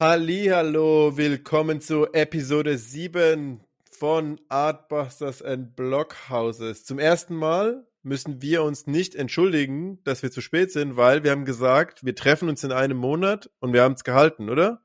[0.00, 3.60] Hallo, willkommen zu Episode 7
[3.90, 6.84] von Artbusters and Blockhouses.
[6.84, 11.30] Zum ersten Mal müssen wir uns nicht entschuldigen, dass wir zu spät sind, weil wir
[11.30, 14.82] haben gesagt, wir treffen uns in einem Monat und wir haben es gehalten, oder?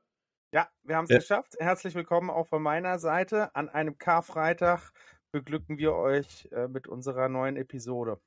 [0.52, 1.18] Ja, wir haben es ja.
[1.18, 1.54] geschafft.
[1.58, 3.54] Herzlich willkommen auch von meiner Seite.
[3.54, 4.92] An einem Karfreitag
[5.32, 8.18] beglücken wir euch äh, mit unserer neuen Episode.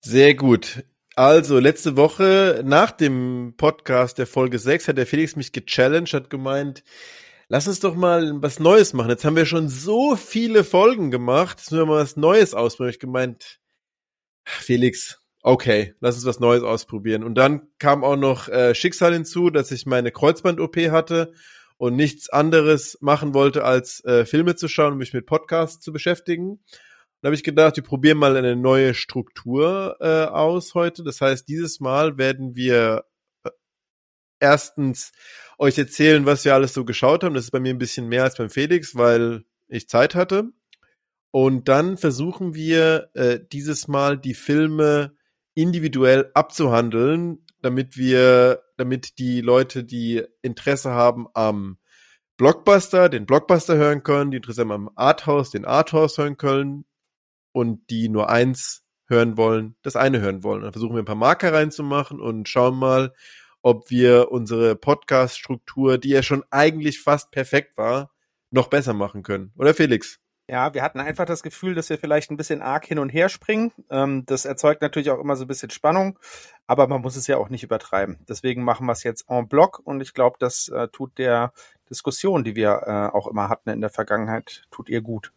[0.00, 0.84] Sehr gut.
[1.14, 6.28] Also, letzte Woche nach dem Podcast der Folge 6 hat der Felix mich gechallenged, hat
[6.28, 6.84] gemeint,
[7.48, 9.08] lass uns doch mal was Neues machen.
[9.08, 12.92] Jetzt haben wir schon so viele Folgen gemacht, jetzt müssen wir mal was Neues ausprobieren.
[12.92, 13.58] Ich gemeint,
[14.46, 17.24] Felix, okay, lass uns was Neues ausprobieren.
[17.24, 21.32] Und dann kam auch noch äh, Schicksal hinzu, dass ich meine Kreuzband-OP hatte
[21.76, 25.92] und nichts anderes machen wollte, als äh, Filme zu schauen und mich mit Podcasts zu
[25.92, 26.60] beschäftigen.
[27.20, 31.02] Dann habe ich gedacht, wir probieren mal eine neue Struktur äh, aus heute.
[31.02, 33.04] Das heißt, dieses Mal werden wir
[33.44, 33.50] äh,
[34.38, 35.12] erstens
[35.58, 37.34] euch erzählen, was wir alles so geschaut haben.
[37.34, 40.50] Das ist bei mir ein bisschen mehr als beim Felix, weil ich Zeit hatte.
[41.38, 45.14] Und dann versuchen wir äh, dieses Mal die Filme
[45.52, 51.76] individuell abzuhandeln, damit wir, damit die Leute, die Interesse haben am
[52.38, 56.86] Blockbuster, den Blockbuster hören können, die Interesse haben am Arthouse, den Arthouse hören können,
[57.52, 60.62] und die nur eins hören wollen, das eine hören wollen.
[60.62, 63.12] Dann versuchen wir ein paar Marker reinzumachen und schauen mal,
[63.60, 68.10] ob wir unsere Podcast-Struktur, die ja schon eigentlich fast perfekt war,
[68.50, 69.52] noch besser machen können.
[69.54, 70.18] Oder Felix?
[70.48, 73.28] Ja, wir hatten einfach das Gefühl, dass wir vielleicht ein bisschen arg hin und her
[73.28, 73.72] springen.
[73.90, 76.20] Ähm, das erzeugt natürlich auch immer so ein bisschen Spannung,
[76.68, 78.18] aber man muss es ja auch nicht übertreiben.
[78.28, 81.52] Deswegen machen wir es jetzt en bloc und ich glaube, das äh, tut der
[81.90, 85.32] Diskussion, die wir äh, auch immer hatten in der Vergangenheit, tut ihr gut.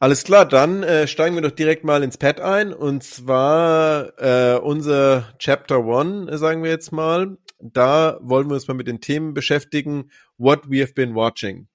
[0.00, 4.58] Alles klar, dann äh, steigen wir doch direkt mal ins Pad ein und zwar äh,
[4.58, 7.38] unser Chapter One, sagen wir jetzt mal.
[7.58, 11.68] Da wollen wir uns mal mit den Themen beschäftigen, what we have been watching.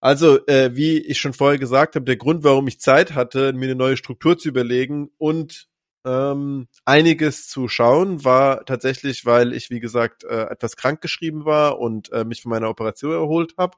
[0.00, 3.66] Also, äh, wie ich schon vorher gesagt habe, der Grund, warum ich Zeit hatte, mir
[3.66, 5.68] eine neue Struktur zu überlegen und
[6.06, 11.78] ähm, einiges zu schauen, war tatsächlich, weil ich, wie gesagt, äh, etwas krank geschrieben war
[11.78, 13.76] und äh, mich von meiner Operation erholt habe.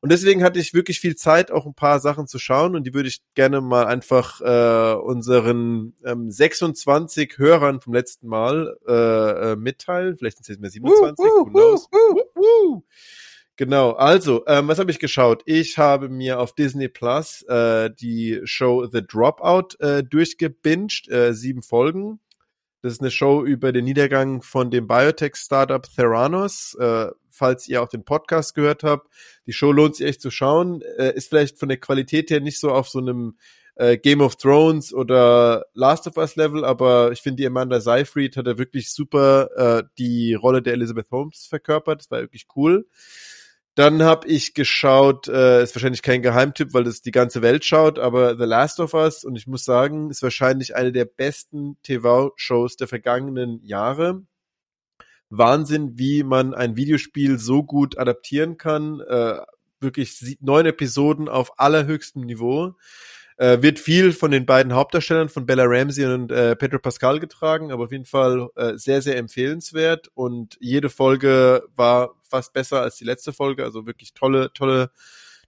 [0.00, 2.92] Und deswegen hatte ich wirklich viel Zeit, auch ein paar Sachen zu schauen und die
[2.92, 9.56] würde ich gerne mal einfach äh, unseren ähm, 26 Hörern vom letzten Mal äh, äh,
[9.56, 10.18] mitteilen.
[10.18, 11.88] Vielleicht sind es jetzt mehr 27, who knows.
[13.56, 15.42] Genau, also, ähm, was habe ich geschaut?
[15.46, 21.62] Ich habe mir auf Disney Plus äh, die Show The Dropout äh, durchgebinged, äh, sieben
[21.62, 22.18] Folgen.
[22.82, 26.76] Das ist eine Show über den Niedergang von dem Biotech-Startup Theranos.
[26.80, 29.08] Äh, falls ihr auch den Podcast gehört habt,
[29.46, 30.82] die Show lohnt sich echt zu schauen.
[30.98, 33.36] Äh, ist vielleicht von der Qualität her nicht so auf so einem
[33.76, 38.36] äh, Game of Thrones oder Last of Us Level, aber ich finde, die Amanda Seyfried
[38.36, 42.00] hat da wirklich super äh, die Rolle der Elizabeth Holmes verkörpert.
[42.00, 42.86] Das war wirklich cool.
[43.74, 47.98] Dann habe ich geschaut, äh, ist wahrscheinlich kein Geheimtipp, weil das die ganze Welt schaut,
[47.98, 52.76] aber The Last of Us und ich muss sagen, ist wahrscheinlich eine der besten TV-Shows
[52.76, 54.22] der vergangenen Jahre.
[55.28, 59.00] Wahnsinn, wie man ein Videospiel so gut adaptieren kann.
[59.00, 59.40] Äh,
[59.80, 62.74] wirklich neun Episoden auf allerhöchstem Niveau.
[63.36, 67.72] Äh, wird viel von den beiden Hauptdarstellern, von Bella Ramsey und äh, Pedro Pascal getragen,
[67.72, 70.08] aber auf jeden Fall äh, sehr, sehr empfehlenswert.
[70.14, 73.64] Und jede Folge war fast besser als die letzte Folge.
[73.64, 74.92] Also wirklich tolle, tolle,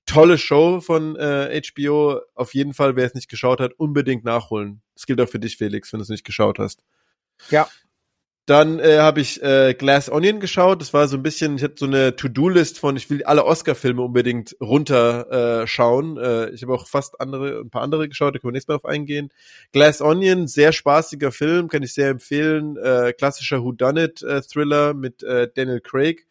[0.04, 2.20] tolle Show von äh, HBO.
[2.34, 4.82] Auf jeden Fall, wer es nicht geschaut hat, unbedingt nachholen.
[4.94, 6.82] Das gilt auch für dich, Felix, wenn du es nicht geschaut hast.
[7.50, 7.68] Ja,
[8.47, 10.81] dann äh, habe ich äh, Glass Onion geschaut.
[10.81, 14.01] Das war so ein bisschen, ich hatte so eine To-Do-List von, ich will alle Oscar-Filme
[14.01, 16.16] unbedingt runter äh, schauen.
[16.16, 18.77] Äh, ich habe auch fast andere, ein paar andere geschaut, da können wir nächstes Mal
[18.77, 19.31] auf eingehen.
[19.72, 22.77] Glass Onion, sehr spaßiger Film, kann ich sehr empfehlen.
[22.77, 26.25] Äh, klassischer Whodunit-Thriller mit äh, Daniel Craig.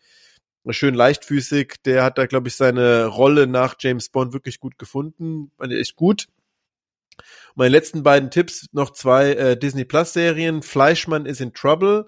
[0.70, 1.76] Schön leichtfüßig.
[1.86, 5.52] Der hat da, glaube ich, seine Rolle nach James Bond wirklich gut gefunden.
[5.60, 6.28] Echt gut.
[7.58, 10.62] Meine letzten beiden Tipps noch zwei äh, Disney Plus Serien.
[10.62, 12.06] Fleischmann is in Trouble,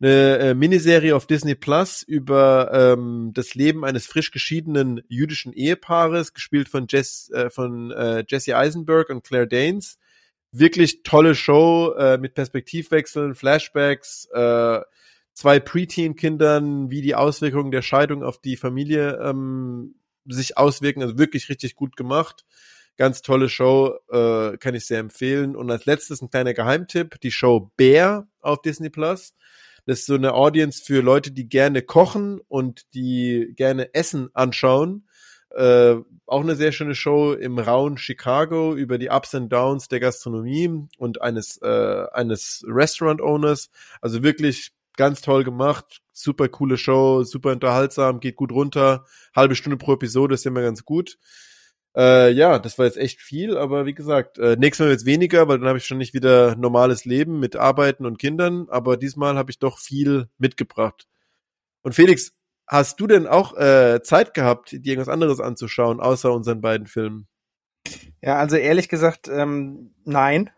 [0.00, 6.34] eine äh, Miniserie auf Disney Plus über ähm, das Leben eines frisch geschiedenen jüdischen Ehepaares,
[6.34, 9.98] gespielt von Jess, äh, von äh, Jesse Eisenberg und Claire Danes.
[10.50, 14.80] Wirklich tolle Show äh, mit Perspektivwechseln, Flashbacks, äh,
[15.32, 19.94] zwei Preteen-Kindern, wie die Auswirkungen der Scheidung auf die Familie ähm,
[20.26, 21.02] sich auswirken.
[21.02, 22.44] Also wirklich richtig gut gemacht
[22.98, 25.56] Ganz tolle Show, äh, kann ich sehr empfehlen.
[25.56, 29.34] Und als letztes ein kleiner Geheimtipp, die Show Bear auf Disney Plus.
[29.86, 35.08] Das ist so eine Audience für Leute, die gerne kochen und die gerne Essen anschauen.
[35.50, 35.94] Äh,
[36.26, 40.88] auch eine sehr schöne Show im rauen Chicago über die Ups and Downs der Gastronomie
[40.98, 43.70] und eines, äh, eines Restaurant Owners.
[44.02, 49.06] Also wirklich ganz toll gemacht, super coole Show, super unterhaltsam, geht gut runter.
[49.34, 51.16] Halbe Stunde pro Episode ist immer ganz gut.
[51.96, 55.48] Äh, ja, das war jetzt echt viel, aber wie gesagt, äh, nächstes Mal jetzt weniger,
[55.48, 59.36] weil dann habe ich schon nicht wieder normales Leben mit Arbeiten und Kindern, aber diesmal
[59.36, 61.06] habe ich doch viel mitgebracht.
[61.82, 62.32] Und Felix,
[62.66, 67.26] hast du denn auch äh, Zeit gehabt, dir irgendwas anderes anzuschauen, außer unseren beiden Filmen?
[68.20, 70.50] Ja, also ehrlich gesagt, ähm, nein.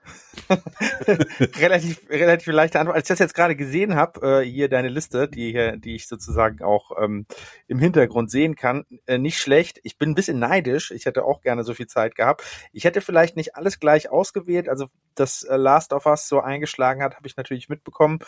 [1.58, 2.96] relativ, relativ leichte Antwort.
[2.96, 6.08] Als ich das jetzt gerade gesehen habe, äh, hier deine Liste, die, hier, die ich
[6.08, 7.26] sozusagen auch ähm,
[7.66, 9.80] im Hintergrund sehen kann, äh, nicht schlecht.
[9.82, 10.90] Ich bin ein bisschen neidisch.
[10.90, 12.44] Ich hätte auch gerne so viel Zeit gehabt.
[12.72, 14.68] Ich hätte vielleicht nicht alles gleich ausgewählt.
[14.68, 18.20] Also das äh, Last of Us so eingeschlagen hat, habe ich natürlich mitbekommen.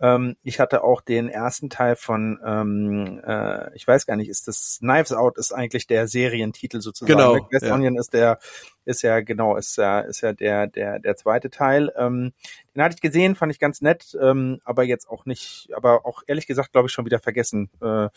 [0.00, 4.48] Ähm, ich hatte auch den ersten Teil von, ähm, äh, ich weiß gar nicht, ist
[4.48, 7.18] das Knives Out ist eigentlich der Serientitel sozusagen.
[7.18, 7.48] Genau.
[7.50, 7.74] West ja.
[7.74, 8.38] Onion ist der
[8.88, 11.92] ist ja genau, ist ja, ist ja der, der, der zweite Teil.
[11.96, 12.32] Ähm,
[12.74, 16.22] den hatte ich gesehen, fand ich ganz nett, ähm, aber jetzt auch nicht, aber auch
[16.26, 17.70] ehrlich gesagt, glaube ich, schon wieder vergessen.
[17.82, 18.08] Äh,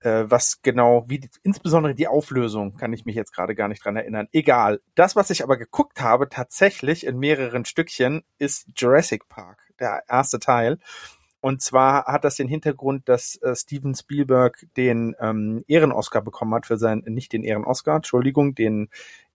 [0.00, 3.96] äh, was genau, wie insbesondere die Auflösung, kann ich mich jetzt gerade gar nicht dran
[3.96, 4.28] erinnern.
[4.32, 4.80] Egal.
[4.94, 10.40] Das, was ich aber geguckt habe, tatsächlich in mehreren Stückchen, ist Jurassic Park, der erste
[10.40, 10.78] Teil.
[11.40, 16.66] Und zwar hat das den Hintergrund, dass äh, Steven Spielberg den ähm, Ehren-Oscar bekommen hat
[16.66, 18.90] für sein, nicht den Ehren-Oscar, Entschuldigung, den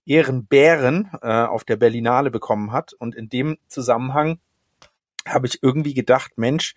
[0.06, 2.92] Ehrenbären äh, auf der Berlinale bekommen hat.
[2.94, 4.38] Und in dem Zusammenhang
[5.26, 6.74] habe ich irgendwie gedacht, Mensch,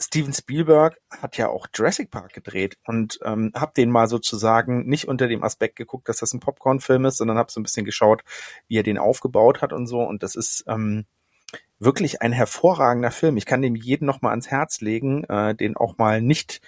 [0.00, 5.06] Steven Spielberg hat ja auch Jurassic Park gedreht und ähm, habe den mal sozusagen nicht
[5.06, 8.22] unter dem Aspekt geguckt, dass das ein Popcorn-Film ist, sondern habe so ein bisschen geschaut,
[8.66, 10.00] wie er den aufgebaut hat und so.
[10.00, 11.06] Und das ist ähm,
[11.78, 13.36] wirklich ein hervorragender Film.
[13.36, 16.60] Ich kann dem jeden noch mal ans Herz legen, äh, den auch mal nicht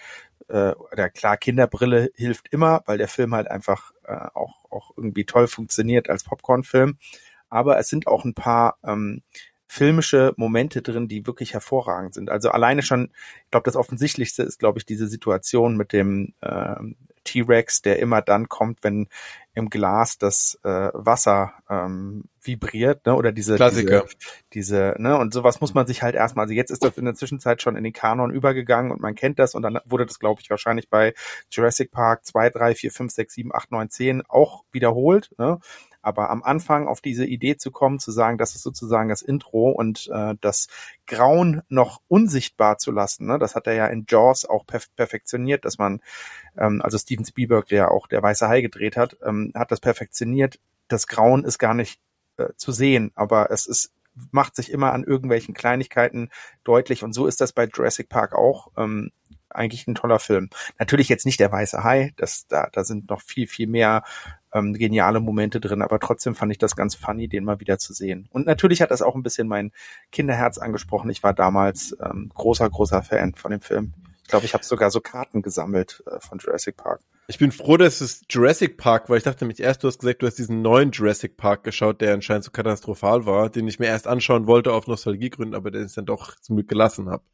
[0.48, 5.24] äh, oder klar, Kinderbrille hilft immer, weil der Film halt einfach äh, auch, auch irgendwie
[5.24, 6.98] toll funktioniert als Popcorn-Film.
[7.48, 9.22] Aber es sind auch ein paar ähm,
[9.66, 12.30] filmische Momente drin, die wirklich hervorragend sind.
[12.30, 13.10] Also alleine schon,
[13.44, 16.76] ich glaube, das Offensichtlichste ist, glaube ich, diese Situation mit dem äh,
[17.24, 19.08] T-Rex, der immer dann kommt, wenn
[19.54, 23.14] im Glas das äh, Wasser ähm, vibriert, ne?
[23.14, 24.04] Oder diese, Klassiker.
[24.52, 25.16] diese, diese, ne?
[25.16, 27.76] Und sowas muss man sich halt erstmal, also jetzt ist das in der Zwischenzeit schon
[27.76, 30.90] in den Kanon übergegangen und man kennt das und dann wurde das, glaube ich, wahrscheinlich
[30.90, 31.14] bei
[31.50, 35.60] Jurassic Park 2, 3, 4, 5, 6, 7, 8, 9, 10 auch wiederholt, ne?
[36.04, 39.70] Aber am Anfang auf diese Idee zu kommen, zu sagen, das ist sozusagen das Intro
[39.70, 40.68] und äh, das
[41.06, 43.38] Grauen noch unsichtbar zu lassen, ne?
[43.38, 46.00] das hat er ja in Jaws auch perf perfektioniert, dass man,
[46.58, 50.60] ähm, also Steven Spielberg, der auch der Weiße Hai gedreht hat, ähm, hat das perfektioniert.
[50.88, 52.00] Das Grauen ist gar nicht
[52.36, 53.92] äh, zu sehen, aber es ist
[54.30, 56.30] macht sich immer an irgendwelchen Kleinigkeiten
[56.62, 58.70] deutlich und so ist das bei Jurassic Park auch.
[58.76, 59.10] Ähm,
[59.54, 60.50] eigentlich ein toller Film.
[60.78, 64.02] Natürlich jetzt nicht der weiße Hai, das, da, da sind noch viel, viel mehr
[64.54, 67.92] ähm, geniale Momente drin, aber trotzdem fand ich das ganz funny, den mal wieder zu
[67.92, 68.28] sehen.
[68.30, 69.72] Und natürlich hat das auch ein bisschen mein
[70.12, 71.10] Kinderherz angesprochen.
[71.10, 73.92] Ich war damals ähm, großer, großer Fan von dem Film.
[74.22, 77.00] Ich glaube, ich habe sogar so Karten gesammelt äh, von Jurassic Park.
[77.26, 79.16] Ich bin froh, dass es Jurassic Park war.
[79.16, 82.12] Ich dachte nämlich erst, du hast gesagt, du hast diesen neuen Jurassic Park geschaut, der
[82.12, 85.94] anscheinend so katastrophal war, den ich mir erst anschauen wollte auf Nostalgiegründen, aber den ich
[85.94, 87.24] dann doch zum Glück gelassen habe.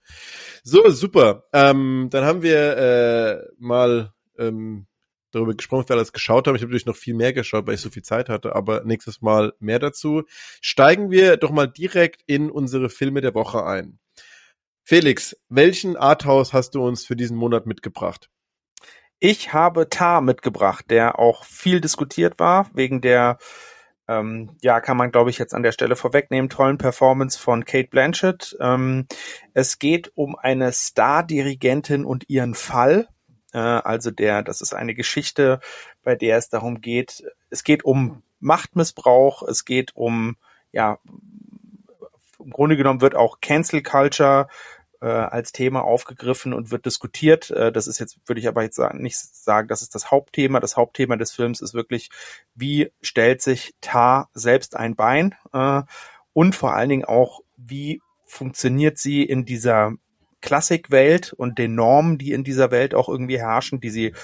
[0.62, 1.44] So, super.
[1.52, 4.86] Ähm, dann haben wir äh, mal ähm,
[5.30, 6.56] darüber gesprochen, wir alles geschaut haben.
[6.56, 9.22] Ich habe natürlich noch viel mehr geschaut, weil ich so viel Zeit hatte, aber nächstes
[9.22, 10.24] Mal mehr dazu.
[10.60, 13.98] Steigen wir doch mal direkt in unsere Filme der Woche ein.
[14.82, 18.28] Felix, welchen Arthouse hast du uns für diesen Monat mitgebracht?
[19.20, 23.36] Ich habe Tar mitgebracht, der auch viel diskutiert war, wegen der,
[24.08, 27.88] ähm, ja, kann man glaube ich jetzt an der Stelle vorwegnehmen, tollen Performance von Kate
[27.88, 28.56] Blanchett.
[28.60, 29.06] Ähm,
[29.52, 33.08] es geht um eine Star-Dirigentin und ihren Fall.
[33.52, 35.60] Äh, also der, das ist eine Geschichte,
[36.02, 40.36] bei der es darum geht, es geht um Machtmissbrauch, es geht um,
[40.72, 40.98] ja,
[42.38, 44.48] im Grunde genommen wird auch Cancel Culture
[45.02, 47.50] äh, als Thema aufgegriffen und wird diskutiert.
[47.50, 50.60] Äh, das ist jetzt, würde ich aber jetzt nicht sagen, das ist das Hauptthema.
[50.60, 52.10] Das Hauptthema des Films ist wirklich,
[52.54, 55.34] wie stellt sich Tar selbst ein Bein
[56.32, 59.92] und vor allen Dingen auch, wie funktioniert sie in dieser
[60.40, 64.14] Klassikwelt und den Normen, die in dieser Welt auch irgendwie herrschen, die sie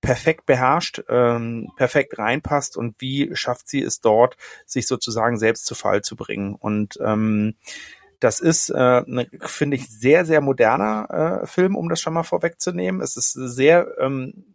[0.00, 5.74] perfekt beherrscht, ähm, perfekt reinpasst und wie schafft sie es dort, sich sozusagen selbst zu
[5.74, 6.54] Fall zu bringen.
[6.54, 7.56] Und ähm,
[8.20, 12.22] das ist, äh, ne, finde ich, sehr, sehr moderner äh, Film, um das schon mal
[12.22, 13.00] vorwegzunehmen.
[13.00, 14.54] Es ist sehr ähm,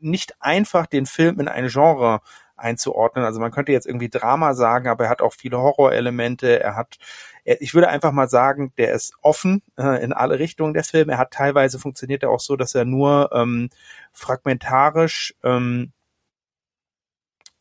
[0.00, 2.20] nicht einfach, den Film in ein Genre
[2.62, 3.24] einzuordnen.
[3.24, 6.60] Also man könnte jetzt irgendwie Drama sagen, aber er hat auch viele Horrorelemente.
[6.60, 6.98] Er hat,
[7.44, 11.08] er, ich würde einfach mal sagen, der ist offen äh, in alle Richtungen der Film.
[11.10, 13.70] Er hat teilweise funktioniert er auch so, dass er nur ähm,
[14.12, 15.92] fragmentarisch ähm,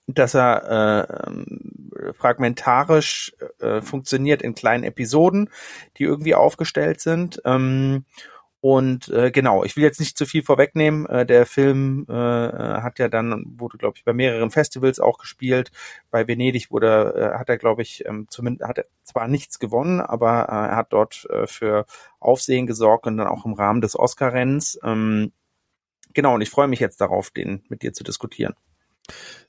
[0.08, 5.50] dass er äh, ähm, fragmentarisch äh, funktioniert in kleinen Episoden,
[5.98, 7.42] die irgendwie aufgestellt sind.
[7.46, 8.06] Ähm,
[8.62, 11.08] und äh, genau, ich will jetzt nicht zu viel vorwegnehmen.
[11.08, 15.72] Äh, der Film äh, hat ja dann, wurde, glaube ich, bei mehreren Festivals auch gespielt.
[16.12, 20.00] Bei Venedig wurde, äh, hat er, glaube ich, ähm, zumindest hat er zwar nichts gewonnen,
[20.00, 21.88] aber äh, er hat dort äh, für
[22.20, 24.80] Aufsehen gesorgt und dann auch im Rahmen des Oscar-Rennens.
[24.84, 25.32] Ähm,
[26.14, 28.54] genau, und ich freue mich jetzt darauf, den mit dir zu diskutieren.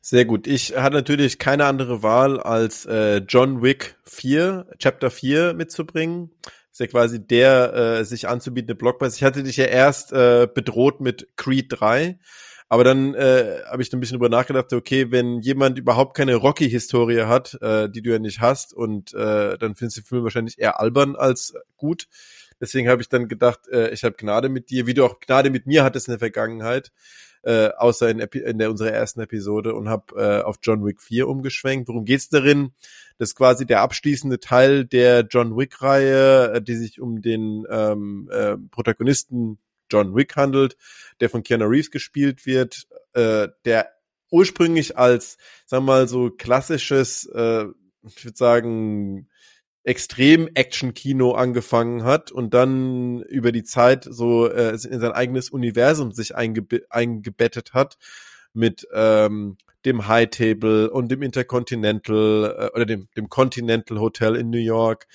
[0.05, 0.49] Sehr gut.
[0.49, 6.33] Ich hatte natürlich keine andere Wahl, als äh, John Wick 4, Chapter 4 mitzubringen
[6.73, 9.17] ist ja quasi der äh, sich anzubietende Blockbuster.
[9.17, 12.19] Ich hatte dich ja erst äh, bedroht mit Creed 3,
[12.69, 17.25] aber dann äh, habe ich ein bisschen drüber nachgedacht, okay, wenn jemand überhaupt keine Rocky-Historie
[17.27, 20.59] hat, äh, die du ja nicht hast, und äh, dann findest du den Film wahrscheinlich
[20.59, 22.09] eher albern als gut.
[22.61, 25.51] Deswegen habe ich dann gedacht, äh, ich habe Gnade mit dir, wie du auch Gnade
[25.51, 26.91] mit mir hattest in der Vergangenheit
[27.43, 31.01] äh, außer in, Epi in der, unserer ersten Episode und habe äh, auf John Wick
[31.01, 31.89] 4 umgeschwenkt.
[31.89, 32.73] Worum geht's darin?
[33.19, 38.29] Das ist quasi der abschließende Teil der John Wick-Reihe, äh, die sich um den ähm,
[38.33, 39.59] äh, Protagonisten
[39.91, 40.77] John Wick handelt,
[41.21, 43.91] der von Keanu Reeves gespielt wird, äh, der
[44.31, 47.67] ursprünglich als, sagen wir mal, so klassisches, äh,
[48.05, 49.29] ich würde sagen,
[49.85, 56.13] extrem Action-Kino angefangen hat und dann über die Zeit so äh, in sein eigenes Universum
[56.13, 57.99] sich eingebe eingebettet hat
[58.53, 64.51] mit ähm, dem High Table und dem Intercontinental äh, oder dem, dem Continental Hotel in
[64.51, 65.09] New York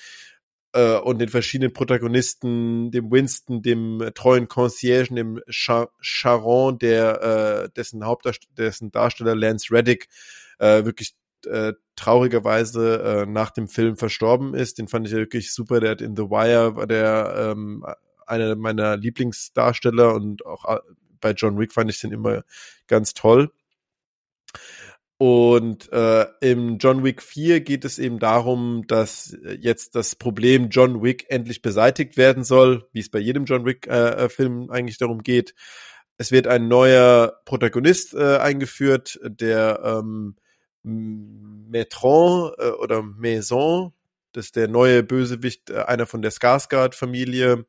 [0.72, 7.22] äh, und den verschiedenen Protagonisten, dem Winston, dem äh, treuen Concierge, dem Char Charon, der
[7.22, 10.08] äh, dessen Hauptdarsteller, dessen Darsteller Lance Reddick
[10.58, 11.14] äh, wirklich
[11.46, 14.78] äh, traurigerweise äh, nach dem Film verstorben ist.
[14.78, 15.80] Den fand ich wirklich super.
[15.80, 17.84] Der hat in The Wire war der ähm,
[18.26, 20.80] einer meiner Lieblingsdarsteller und auch äh,
[21.20, 22.42] bei John Wick fand ich den immer
[22.86, 23.50] ganz toll.
[25.20, 31.02] Und äh, im John Wick 4 geht es eben darum, dass jetzt das Problem John
[31.02, 35.56] Wick endlich beseitigt werden soll, wie es bei jedem John Wick-Film äh, eigentlich darum geht.
[36.18, 40.36] Es wird ein neuer Protagonist äh, eingeführt, der ähm,
[40.88, 43.92] Maitron äh, oder Maison,
[44.32, 47.66] das ist der neue Bösewicht, äh, einer von der Skarsgård-Familie.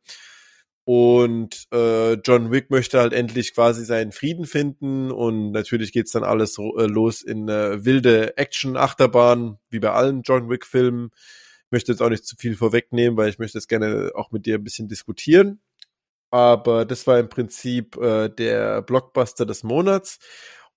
[0.85, 6.23] Und äh, John Wick möchte halt endlich quasi seinen Frieden finden und natürlich geht's dann
[6.23, 11.11] alles äh, los in äh, wilde Action-Achterbahn, wie bei allen John Wick-Filmen.
[11.65, 14.47] Ich möchte jetzt auch nicht zu viel vorwegnehmen, weil ich möchte es gerne auch mit
[14.47, 15.61] dir ein bisschen diskutieren.
[16.31, 20.17] Aber das war im Prinzip äh, der Blockbuster des Monats.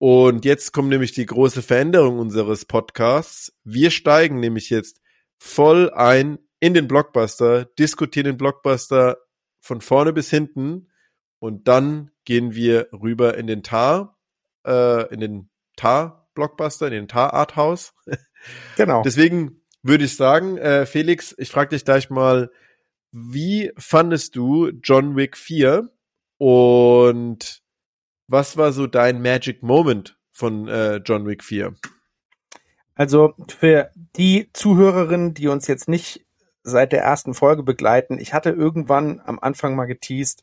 [0.03, 3.57] Und jetzt kommt nämlich die große Veränderung unseres Podcasts.
[3.63, 5.01] Wir steigen nämlich jetzt
[5.39, 9.19] voll ein in den Blockbuster, diskutieren den Blockbuster
[9.61, 10.91] von vorne bis hinten
[11.39, 14.19] und dann gehen wir rüber in den Tar,
[14.67, 17.95] äh, in den Tar-Blockbuster, in den Tar-Arthouse.
[18.77, 19.03] Genau.
[19.05, 22.51] Deswegen würde ich sagen, äh, Felix, ich frage dich gleich mal,
[23.13, 25.89] wie fandest du John Wick 4
[26.39, 27.63] und
[28.33, 31.75] was war so dein Magic Moment von äh, John Wick 4?
[32.95, 36.25] Also für die Zuhörerinnen, die uns jetzt nicht
[36.63, 40.43] seit der ersten Folge begleiten, ich hatte irgendwann am Anfang mal geteased,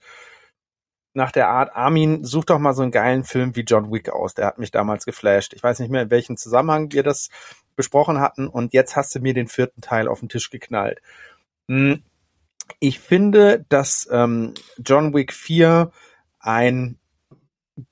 [1.14, 4.36] nach der Art, Armin, such doch mal so einen geilen Film wie John Wick aus.
[4.36, 5.54] Der hat mich damals geflasht.
[5.54, 7.30] Ich weiß nicht mehr, in welchem Zusammenhang wir das
[7.76, 8.48] besprochen hatten.
[8.48, 11.02] Und jetzt hast du mir den vierten Teil auf den Tisch geknallt.
[11.68, 12.04] Hm,
[12.80, 15.92] ich finde, dass ähm, John Wick 4
[16.40, 16.99] ein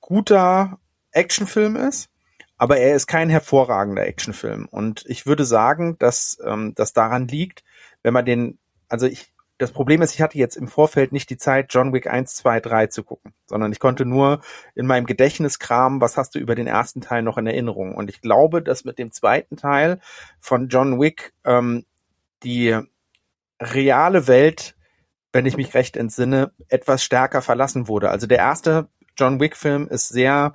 [0.00, 0.78] guter
[1.12, 2.10] Actionfilm ist,
[2.56, 4.66] aber er ist kein hervorragender Actionfilm.
[4.70, 7.64] Und ich würde sagen, dass ähm, das daran liegt,
[8.02, 11.36] wenn man den, also ich, das Problem ist, ich hatte jetzt im Vorfeld nicht die
[11.36, 14.40] Zeit, John Wick 1, 2, 3 zu gucken, sondern ich konnte nur
[14.74, 17.94] in meinem Gedächtnis kramen, was hast du über den ersten Teil noch in Erinnerung.
[17.94, 20.00] Und ich glaube, dass mit dem zweiten Teil
[20.40, 21.84] von John Wick ähm,
[22.44, 22.78] die
[23.60, 24.76] reale Welt,
[25.32, 28.10] wenn ich mich recht entsinne, etwas stärker verlassen wurde.
[28.10, 30.54] Also der erste John Wick-Film ist sehr,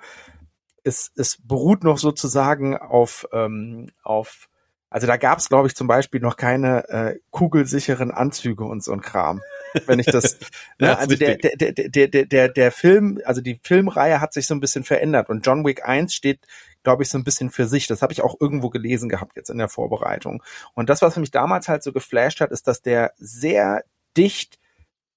[0.84, 4.50] es, es beruht noch sozusagen auf, ähm, auf
[4.93, 8.91] also da gab es, glaube ich, zum Beispiel noch keine äh, kugelsicheren Anzüge und so
[8.91, 9.41] ein Kram.
[9.88, 10.38] Wenn ich das,
[10.79, 14.53] ne, also der, der, der, der, der, der, Film, also die Filmreihe hat sich so
[14.53, 16.41] ein bisschen verändert und John Wick 1 steht,
[16.84, 17.88] glaube ich, so ein bisschen für sich.
[17.88, 20.43] Das habe ich auch irgendwo gelesen gehabt jetzt in der Vorbereitung.
[20.75, 23.84] Und das, was mich damals halt so geflasht hat, ist, dass der sehr
[24.15, 24.60] dicht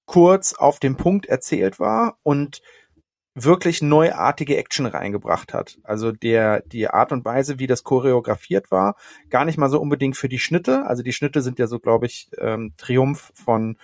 [0.05, 2.61] kurz auf dem Punkt erzählt war und
[3.43, 5.77] wirklich neuartige Action reingebracht hat.
[5.83, 8.95] Also der, die Art und Weise, wie das choreografiert war,
[9.29, 10.85] gar nicht mal so unbedingt für die Schnitte.
[10.87, 13.77] Also die Schnitte sind ja so, glaube ich, ähm, Triumph von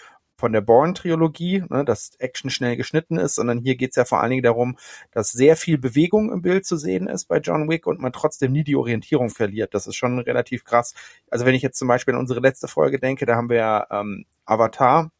[0.43, 4.31] von der Bourne-Trilogie, ne, dass Action schnell geschnitten ist, sondern hier geht's ja vor allen
[4.31, 4.75] Dingen darum,
[5.11, 8.51] dass sehr viel Bewegung im Bild zu sehen ist bei John Wick und man trotzdem
[8.51, 9.73] nie die Orientierung verliert.
[9.73, 10.95] Das ist schon relativ krass.
[11.29, 14.25] Also wenn ich jetzt zum Beispiel an unsere letzte Folge denke, da haben wir ähm,
[14.43, 15.12] Avatar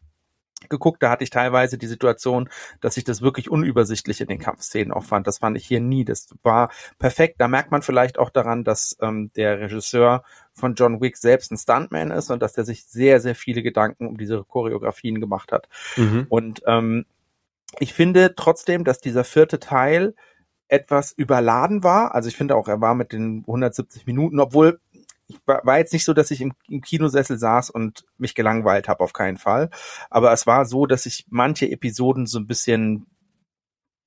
[0.70, 2.50] geguckt, da hatte ich teilweise die Situation,
[2.82, 5.28] dass ich das wirklich unübersichtlich in den Kampfszenen auch fand.
[5.28, 6.06] Das fand ich hier nie.
[6.06, 7.36] Das war perfekt.
[7.40, 11.58] Da merkt man vielleicht auch daran, dass ähm, der Regisseur von John Wick selbst ein
[11.58, 15.68] Stuntman ist und dass er sich sehr, sehr viele Gedanken um diese Choreografien gemacht hat.
[15.98, 16.28] Mhm.
[16.30, 17.06] Und ähm,
[17.80, 20.14] ich finde trotzdem, dass dieser vierte Teil
[20.68, 22.16] etwas überladen war.
[22.16, 24.80] Also ich finde auch, er war mit den 170 Minuten, obwohl
[25.46, 29.04] war, war jetzt nicht so, dass ich im, im Kinosessel saß und mich gelangweilt habe,
[29.04, 29.70] auf keinen Fall.
[30.10, 33.08] Aber es war so, dass ich manche Episoden so ein bisschen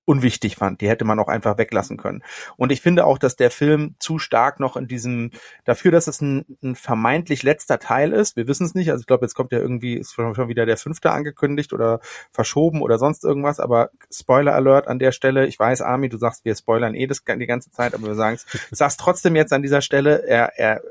[0.07, 0.81] unwichtig fand.
[0.81, 2.23] Die hätte man auch einfach weglassen können.
[2.57, 5.33] Und ich finde auch, dass der Film zu stark noch in diesem,
[5.65, 9.07] dafür, dass es ein, ein vermeintlich letzter Teil ist, wir wissen es nicht, also ich
[9.07, 13.25] glaube, jetzt kommt ja irgendwie, ist schon wieder der fünfte angekündigt oder verschoben oder sonst
[13.25, 17.09] irgendwas, aber Spoiler Alert an der Stelle, ich weiß, Armin, du sagst, wir spoilern eh
[17.09, 20.57] das die ganze Zeit, aber wir sagen es, sagst trotzdem jetzt an dieser Stelle, er,
[20.57, 20.83] er,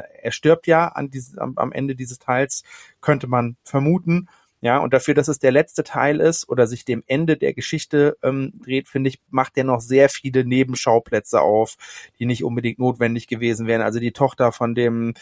[0.00, 2.62] er stirbt ja an dieses, am, am Ende dieses Teils,
[3.00, 4.28] könnte man vermuten.
[4.64, 8.16] Ja, und dafür, dass es der letzte Teil ist oder sich dem Ende der Geschichte
[8.22, 11.76] ähm, dreht, finde ich, macht er noch sehr viele Nebenschauplätze auf,
[12.20, 13.82] die nicht unbedingt notwendig gewesen wären.
[13.82, 15.14] Also die Tochter von dem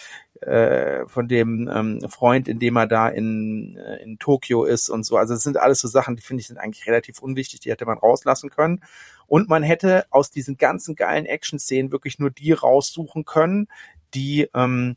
[0.43, 5.05] äh, von dem ähm, Freund, in dem er da in, äh, in Tokio ist und
[5.05, 5.17] so.
[5.17, 7.87] Also es sind alles so Sachen, die finde ich sind eigentlich relativ unwichtig, die hätte
[7.87, 8.83] man rauslassen können.
[9.27, 13.69] Und man hätte aus diesen ganzen geilen Action-Szenen wirklich nur die raussuchen können,
[14.15, 14.97] die ähm,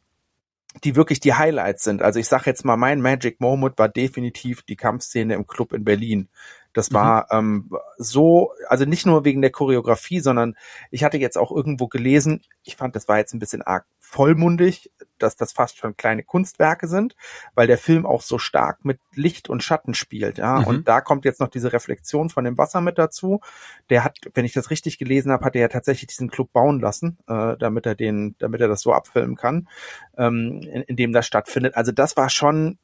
[0.84, 2.02] die wirklich die Highlights sind.
[2.02, 5.84] Also ich sage jetzt mal, mein Magic Moment war definitiv die Kampfszene im Club in
[5.84, 6.30] Berlin.
[6.74, 6.96] Das mhm.
[6.96, 7.70] war mhm.
[7.72, 10.56] ähm, so, also nicht nur wegen der Choreografie, sondern
[10.90, 14.92] ich hatte jetzt auch irgendwo gelesen, ich fand, das war jetzt ein bisschen arg vollmundig,
[15.18, 17.16] dass das fast schon kleine Kunstwerke sind,
[17.56, 20.60] weil der Film auch so stark mit Licht und Schatten spielt, ja.
[20.60, 20.68] Mhm.
[20.68, 23.42] Und da kommt jetzt noch diese Reflexion von dem Wasser mit dazu.
[23.90, 26.80] Der hat, wenn ich das richtig gelesen habe, hat er ja tatsächlich diesen Club bauen
[26.80, 29.68] lassen, äh, damit er den, damit er das so abfilmen kann,
[30.16, 31.76] ähm, in, in dem das stattfindet.
[31.76, 32.78] Also das war schon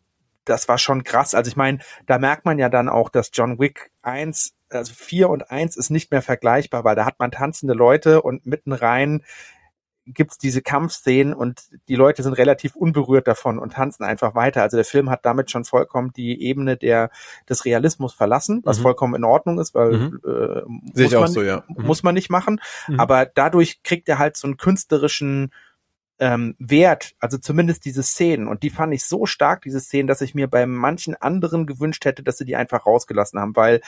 [0.46, 1.36] das war schon krass.
[1.36, 1.78] Also ich meine,
[2.08, 5.92] da merkt man ja dann auch, dass John Wick 1, also 4 und 1 ist
[5.92, 9.22] nicht mehr vergleichbar, weil da hat man tanzende Leute und mitten rein
[10.14, 14.62] gibt's diese Kampfszenen und die Leute sind relativ unberührt davon und tanzen einfach weiter.
[14.62, 17.10] Also der Film hat damit schon vollkommen die Ebene der
[17.48, 18.84] des Realismus verlassen, was mhm.
[18.84, 20.20] vollkommen in Ordnung ist, weil mhm.
[20.26, 21.64] äh, muss, man, so, ja.
[21.68, 21.86] mhm.
[21.86, 22.62] muss man nicht machen.
[22.88, 23.00] Mhm.
[23.00, 25.52] Aber dadurch kriegt er halt so einen künstlerischen
[26.20, 28.48] ähm, Wert, also zumindest diese Szenen.
[28.48, 32.06] Und die fand ich so stark, diese Szenen, dass ich mir bei manchen anderen gewünscht
[32.06, 33.82] hätte, dass sie die einfach rausgelassen haben, weil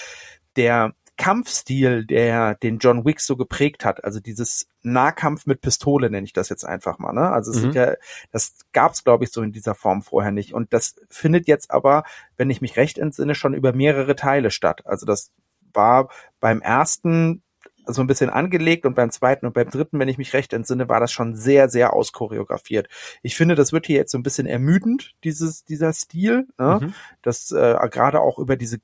[0.56, 6.26] der Kampfstil, der den John Wick so geprägt hat, also dieses Nahkampf mit Pistole nenne
[6.26, 7.30] ich das jetzt einfach mal, ne?
[7.30, 7.72] Also es mhm.
[7.74, 7.94] ja,
[8.32, 12.06] das gab's glaube ich so in dieser Form vorher nicht und das findet jetzt aber,
[12.38, 14.82] wenn ich mich recht entsinne, schon über mehrere Teile statt.
[14.86, 15.32] Also das
[15.74, 17.44] war beim ersten
[17.86, 20.90] so ein bisschen angelegt und beim zweiten und beim dritten, wenn ich mich recht entsinne,
[20.90, 22.88] war das schon sehr, sehr auschoreografiert.
[23.22, 26.80] Ich finde, das wird hier jetzt so ein bisschen ermüdend, dieses, dieser Stil, ne?
[26.82, 26.94] Mhm.
[27.22, 28.80] das äh, gerade auch über diese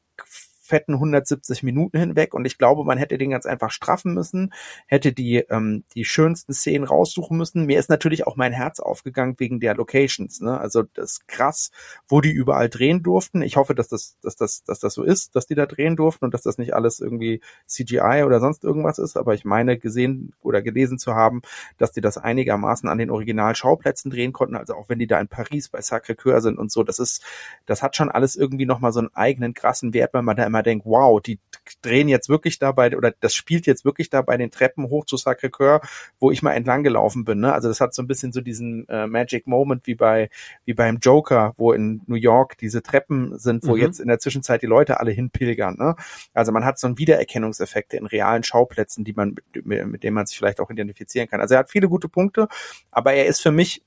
[0.67, 4.53] fetten 170 Minuten hinweg und ich glaube, man hätte den ganz einfach straffen müssen,
[4.85, 7.65] hätte die ähm, die schönsten Szenen raussuchen müssen.
[7.65, 10.59] Mir ist natürlich auch mein Herz aufgegangen wegen der Locations, ne?
[10.59, 11.71] Also das ist krass,
[12.07, 13.41] wo die überall drehen durften.
[13.41, 16.25] Ich hoffe, dass das dass das dass das so ist, dass die da drehen durften
[16.25, 20.33] und dass das nicht alles irgendwie CGI oder sonst irgendwas ist, aber ich meine gesehen
[20.41, 21.41] oder gelesen zu haben,
[21.77, 25.27] dass die das einigermaßen an den Originalschauplätzen drehen konnten, also auch wenn die da in
[25.27, 27.23] Paris bei Sacré-Cœur sind und so, das ist
[27.65, 30.45] das hat schon alles irgendwie noch mal so einen eigenen krassen Wert, weil man da
[30.45, 31.39] immer immer denkt, wow, die
[31.81, 35.17] drehen jetzt wirklich dabei oder das spielt jetzt wirklich da bei den Treppen hoch zu
[35.17, 35.81] Sacré-Cœur,
[36.19, 37.41] wo ich mal entlang gelaufen bin.
[37.41, 37.53] Ne?
[37.53, 40.29] Also das hat so ein bisschen so diesen äh, Magic Moment wie bei
[40.65, 43.81] wie beim Joker, wo in New York diese Treppen sind, wo mhm.
[43.81, 45.75] jetzt in der Zwischenzeit die Leute alle hinpilgern.
[45.77, 45.95] Ne?
[46.33, 50.25] Also man hat so einen Wiedererkennungseffekte in realen Schauplätzen, die man mit, mit denen man
[50.25, 51.41] sich vielleicht auch identifizieren kann.
[51.41, 52.47] Also er hat viele gute Punkte,
[52.91, 53.83] aber er ist für mich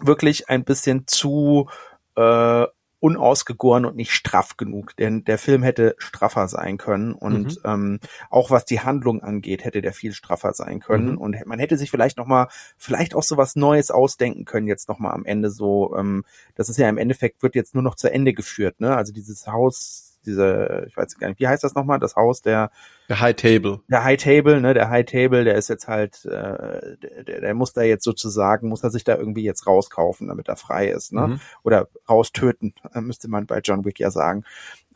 [0.00, 1.68] wirklich ein bisschen zu
[2.16, 2.66] äh,
[3.00, 4.94] unausgegoren und nicht straff genug.
[4.96, 7.60] Denn der Film hätte straffer sein können und mhm.
[7.64, 11.12] ähm, auch was die Handlung angeht, hätte der viel straffer sein können.
[11.12, 11.18] Mhm.
[11.18, 14.88] Und man hätte sich vielleicht noch mal, vielleicht auch so was Neues ausdenken können jetzt
[14.88, 15.96] noch mal am Ende so.
[15.96, 18.80] Ähm, das ist ja im Endeffekt wird jetzt nur noch zu Ende geführt.
[18.80, 18.94] Ne?
[18.94, 22.70] Also dieses Haus diese, ich weiß gar nicht, wie heißt das nochmal, das Haus der
[23.10, 23.80] der High Table.
[23.88, 27.72] Der High Table, ne, der High Table, der ist jetzt halt, äh, der, der muss
[27.72, 31.26] da jetzt sozusagen, muss er sich da irgendwie jetzt rauskaufen, damit er frei ist, ne?
[31.26, 31.40] Mhm.
[31.64, 34.44] Oder raustöten, äh, müsste man bei John Wick ja sagen.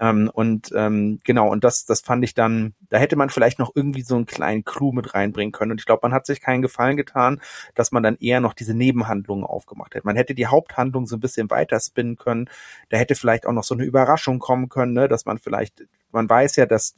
[0.01, 3.71] Ähm, und ähm, genau, und das, das fand ich dann, da hätte man vielleicht noch
[3.75, 5.73] irgendwie so einen kleinen Clou mit reinbringen können.
[5.73, 7.41] Und ich glaube, man hat sich keinen Gefallen getan,
[7.75, 10.07] dass man dann eher noch diese Nebenhandlungen aufgemacht hätte.
[10.07, 12.51] Man hätte die Haupthandlung so ein bisschen weiter spinnen können.
[12.89, 15.07] Da hätte vielleicht auch noch so eine Überraschung kommen können, ne?
[15.07, 16.97] dass man vielleicht, man weiß ja, dass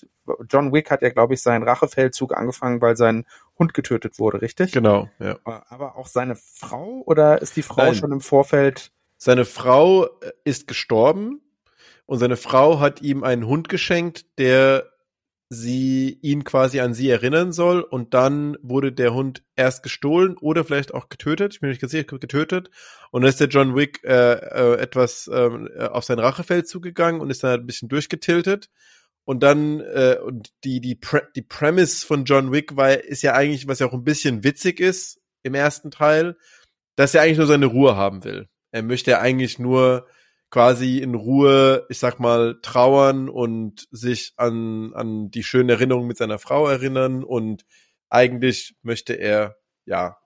[0.48, 3.24] John Wick hat ja, glaube ich, seinen Rachefeldzug angefangen, weil sein
[3.59, 4.72] Hund getötet wurde, richtig?
[4.72, 5.38] Genau, ja.
[5.44, 7.94] Aber auch seine Frau oder ist die Frau Nein.
[7.94, 8.92] schon im Vorfeld?
[9.18, 11.40] Seine Frau äh, ist gestorben
[12.07, 14.90] und seine Frau hat ihm einen Hund geschenkt, der
[15.49, 17.81] sie ihn quasi an sie erinnern soll.
[17.81, 21.92] Und dann wurde der Hund erst gestohlen oder vielleicht auch getötet, ich bin nicht ganz
[21.92, 22.71] sicher, getötet.
[23.11, 27.21] Und dann ist der John Wick äh, äh, etwas ähm, äh, auf sein Rachefeld zugegangen
[27.21, 28.71] und ist dann ein bisschen durchgetiltet.
[29.25, 33.35] Und dann äh, und die die Pre die Premise von John Wick war ist ja
[33.35, 36.37] eigentlich was ja auch ein bisschen witzig ist im ersten Teil,
[36.95, 38.49] dass er eigentlich nur seine Ruhe haben will.
[38.71, 40.07] Er möchte ja eigentlich nur
[40.50, 46.18] quasi in Ruhe, ich sag mal, trauern und sich an, an die schönen Erinnerungen mit
[46.18, 47.64] seiner Frau erinnern und
[48.09, 50.18] eigentlich möchte er, ja,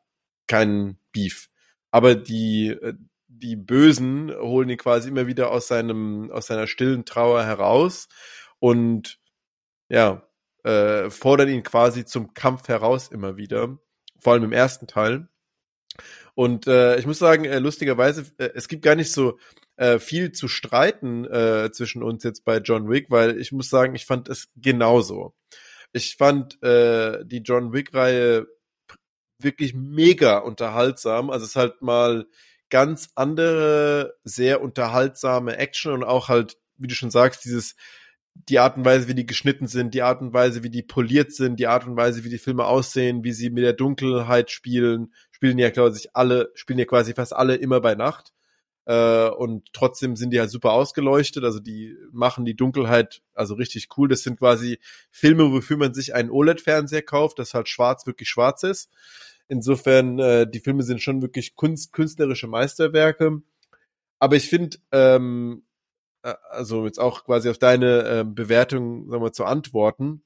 [0.46, 1.48] keinen Beef.
[1.90, 2.94] Aber die, äh,
[3.28, 8.08] die Bösen holen ihn quasi immer wieder aus seinem, aus seiner stillen Trauer heraus
[8.58, 9.18] und,
[9.88, 10.26] ja,
[10.64, 13.78] äh, fordern ihn quasi zum Kampf heraus immer wieder.
[14.18, 15.28] Vor allem im ersten Teil.
[16.34, 19.38] Und äh, ich muss sagen, äh, lustigerweise, äh, es gibt gar nicht so,
[19.80, 23.94] äh, viel zu streiten äh, zwischen uns jetzt bei John Wick, weil ich muss sagen,
[23.94, 25.34] ich fand es genauso.
[25.92, 28.46] Ich fand äh, die John Wick-Reihe
[29.38, 31.30] wirklich mega unterhaltsam.
[31.30, 32.26] Also es ist halt mal
[32.68, 37.74] ganz andere, sehr unterhaltsame Action und auch halt, wie du schon sagst, dieses
[38.34, 41.32] die Art und Weise, wie die geschnitten sind, die Art und Weise, wie die poliert
[41.32, 45.14] sind, die Art und Weise, wie die Filme aussehen, wie sie mit der Dunkelheit spielen,
[45.30, 48.34] spielen ja, glaube ich, alle, spielen ja quasi fast alle immer bei Nacht.
[48.90, 53.86] Äh, und trotzdem sind die halt super ausgeleuchtet, also die machen die Dunkelheit also richtig
[53.96, 54.08] cool.
[54.08, 54.80] Das sind quasi
[55.12, 58.90] Filme, wofür man sich einen OLED-Fernseher kauft, das halt schwarz wirklich schwarz ist.
[59.46, 63.42] Insofern, äh, die Filme sind schon wirklich kunst, künstlerische Meisterwerke.
[64.18, 65.62] Aber ich finde, ähm,
[66.24, 70.24] äh, also jetzt auch quasi auf deine äh, Bewertung, sagen wir, zu antworten.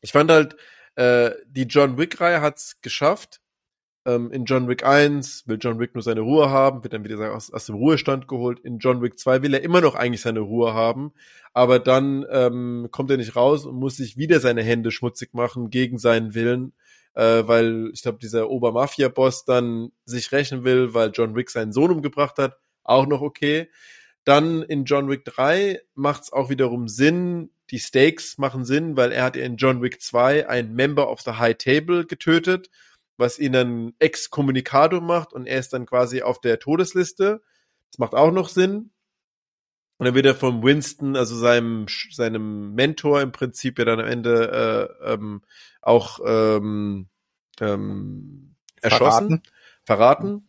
[0.00, 0.54] Ich fand halt,
[0.94, 3.40] äh, die John Wick-Reihe hat's geschafft,
[4.06, 7.34] ähm, in John Wick 1 will John Wick nur seine Ruhe haben, wird dann wieder
[7.34, 8.60] aus, aus dem Ruhestand geholt.
[8.60, 11.12] In John Wick 2 will er immer noch eigentlich seine Ruhe haben,
[11.52, 15.70] aber dann ähm, kommt er nicht raus und muss sich wieder seine Hände schmutzig machen
[15.70, 16.72] gegen seinen Willen,
[17.14, 21.90] äh, weil ich glaube, dieser Obermafia-Boss dann sich rächen will, weil John Wick seinen Sohn
[21.90, 22.58] umgebracht hat.
[22.82, 23.68] Auch noch okay.
[24.24, 29.12] Dann in John Wick 3 macht es auch wiederum Sinn, die Stakes machen Sinn, weil
[29.12, 32.70] er hat in John Wick 2 einen Member of the High Table getötet
[33.20, 37.42] was ihn dann Excommunicado macht und er ist dann quasi auf der Todesliste.
[37.90, 38.90] Das macht auch noch Sinn.
[39.98, 44.06] Und dann wird er vom Winston, also seinem, seinem Mentor im Prinzip ja dann am
[44.06, 45.42] Ende äh, ähm,
[45.82, 47.08] auch ähm,
[47.60, 49.42] ähm, erschossen, verraten.
[49.84, 50.32] verraten.
[50.32, 50.46] Und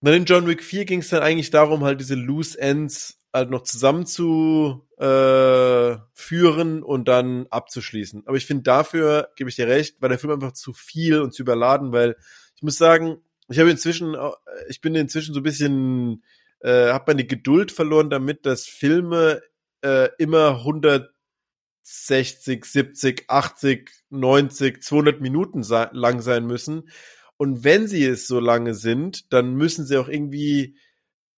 [0.00, 3.50] dann in John Wick 4 ging es dann eigentlich darum, halt diese Loose Ends halt
[3.50, 8.26] noch zusammen zu äh, führen und dann abzuschließen.
[8.26, 11.32] Aber ich finde dafür, gebe ich dir recht, war der Film einfach zu viel und
[11.32, 12.16] zu überladen, weil
[12.56, 13.18] ich muss sagen,
[13.48, 14.16] ich habe inzwischen,
[14.68, 16.22] ich bin inzwischen so ein bisschen,
[16.60, 19.42] äh, habe meine Geduld verloren damit, dass Filme
[19.82, 26.88] äh, immer 160, 70, 80, 90, 200 Minuten lang sein müssen.
[27.36, 30.76] Und wenn sie es so lange sind, dann müssen sie auch irgendwie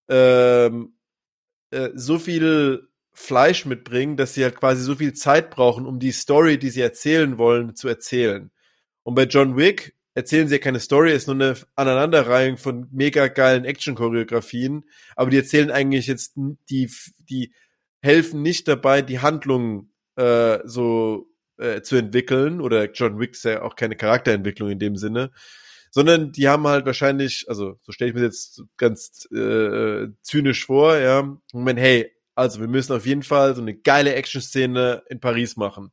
[0.09, 0.93] ähm,
[1.74, 6.12] äh, so viel Fleisch mitbringen, dass sie halt quasi so viel Zeit brauchen, um die
[6.12, 8.50] Story, die sie erzählen wollen, zu erzählen.
[9.02, 13.28] Und bei John Wick erzählen sie ja keine Story, ist nur eine Aneinanderreihung von mega
[13.28, 14.84] geilen Action-Choreografien,
[15.16, 16.34] aber die erzählen eigentlich jetzt,
[16.70, 17.52] die, die
[18.00, 23.62] helfen nicht dabei, die Handlung äh, so äh, zu entwickeln, oder John Wick ist ja
[23.62, 25.30] auch keine Charakterentwicklung in dem Sinne,
[25.94, 30.96] sondern die haben halt wahrscheinlich, also so stelle ich mir jetzt ganz äh, zynisch vor,
[30.98, 35.57] ja, Moment, hey, also wir müssen auf jeden Fall so eine geile Action-Szene in Paris
[35.57, 35.92] machen,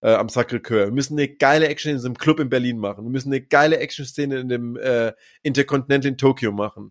[0.00, 0.86] äh, am Sacré-Cœur.
[0.86, 3.04] Wir müssen eine geile Action in so einem Club in Berlin machen.
[3.04, 5.12] Wir müssen eine geile Action-Szene in dem äh,
[5.44, 6.90] Intercontinental in Tokio machen.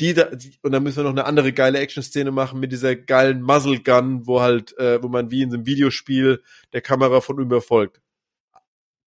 [0.00, 2.94] Die da, die, und dann müssen wir noch eine andere geile Action-Szene machen mit dieser
[2.94, 6.40] geilen Muzzle Gun, wo halt, äh, wo man wie in so einem Videospiel
[6.72, 8.00] der Kamera von überfolgt.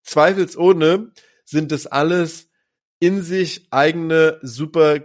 [0.04, 1.14] Zweifelsohne
[1.46, 2.48] sind das alles
[3.00, 5.00] in sich eigene, super,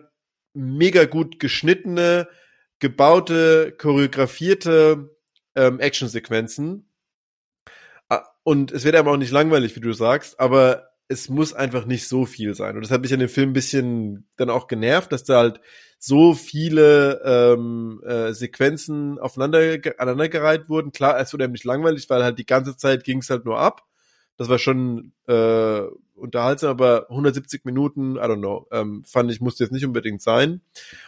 [0.55, 2.29] mega gut geschnittene,
[2.79, 5.17] gebaute, choreografierte
[5.55, 6.89] ähm, Actionsequenzen.
[8.09, 11.85] Ah, und es wird aber auch nicht langweilig, wie du sagst, aber es muss einfach
[11.85, 12.75] nicht so viel sein.
[12.75, 15.61] Und das hat mich an dem Film ein bisschen dann auch genervt, dass da halt
[15.99, 19.61] so viele ähm, äh, Sequenzen aufeinander
[19.99, 20.91] aneinandergereiht wurden.
[20.91, 23.87] Klar, es wurde nämlich langweilig, weil halt die ganze Zeit ging es halt nur ab.
[24.37, 25.83] Das war schon äh,
[26.15, 30.61] unterhaltsam, aber 170 Minuten, I don't know, ähm, fand ich, musste jetzt nicht unbedingt sein.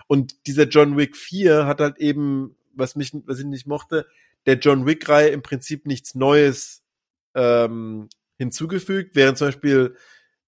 [0.07, 4.07] Und dieser John Wick 4 hat halt eben, was mich, was ich nicht mochte,
[4.47, 6.83] der John Wick-Reihe im Prinzip nichts Neues
[7.35, 9.97] ähm, hinzugefügt, während zum Beispiel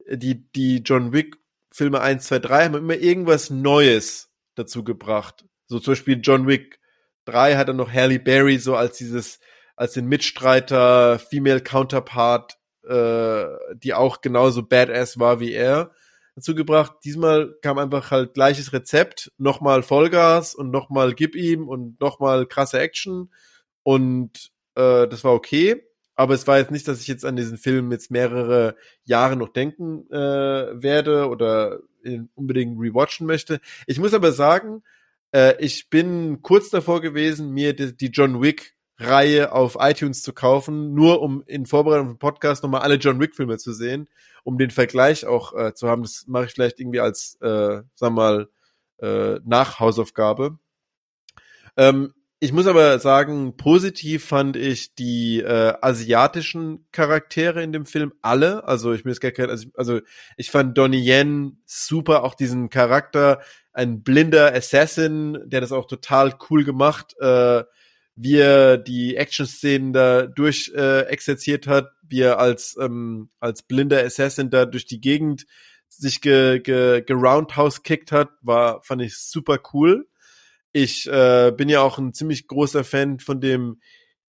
[0.09, 5.45] die, die John Wick-Filme 1, 2, 3 haben immer irgendwas Neues dazu gebracht.
[5.67, 6.79] So zum Beispiel John Wick
[7.25, 9.41] 3 hat dann noch Halle Berry so als dieses,
[9.75, 15.93] als den Mitstreiter, Female Counterpart, äh, die auch genauso badass war wie er,
[16.35, 16.93] dazu gebracht.
[17.05, 22.79] Diesmal kam einfach halt gleiches Rezept, nochmal Vollgas und nochmal Gib ihm und nochmal krasse
[22.79, 23.31] Action
[23.83, 25.83] und äh, das war okay.
[26.15, 29.51] Aber es war jetzt nicht, dass ich jetzt an diesen Film jetzt mehrere Jahre noch
[29.51, 31.81] denken äh, werde oder
[32.35, 33.61] unbedingt rewatchen möchte.
[33.87, 34.83] Ich muss aber sagen,
[35.33, 40.33] äh, ich bin kurz davor gewesen, mir die, die John Wick Reihe auf iTunes zu
[40.33, 44.09] kaufen, nur um in Vorbereitung auf den Podcast nochmal alle John Wick Filme zu sehen,
[44.45, 46.03] um den Vergleich auch äh, zu haben.
[46.03, 48.49] Das mache ich vielleicht irgendwie als, äh, sag mal,
[48.99, 50.59] äh, Nachhausaufgabe.
[51.77, 58.13] Ähm, ich muss aber sagen, positiv fand ich die äh, asiatischen Charaktere in dem Film
[58.21, 58.65] alle.
[58.65, 60.01] Also ich jetzt gar kein, also, also
[60.37, 63.41] ich fand Donnie Yen super, auch diesen Charakter,
[63.73, 67.65] ein blinder Assassin, der das auch total cool gemacht, äh,
[68.17, 74.03] wie er die Action-Szenen da durch äh, exerziert hat, wie er als ähm, als blinder
[74.03, 75.47] Assassin da durch die Gegend
[75.89, 80.09] sich ge, ge, ge roundhouse kickt hat, war fand ich super cool.
[80.73, 83.81] Ich äh, bin ja auch ein ziemlich großer Fan von dem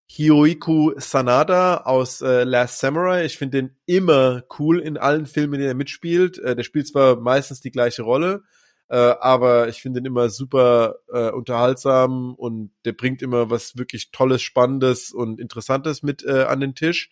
[0.06, 3.26] Hiroiku Sanada aus äh, Last Samurai.
[3.26, 6.40] Ich finde den immer cool in allen Filmen, in denen er mitspielt.
[6.40, 8.44] Äh, der spielt zwar meistens die gleiche Rolle,
[8.90, 14.12] äh, aber ich finde ihn immer super äh, unterhaltsam und der bringt immer was wirklich
[14.12, 17.10] Tolles, Spannendes und Interessantes mit äh, an den Tisch.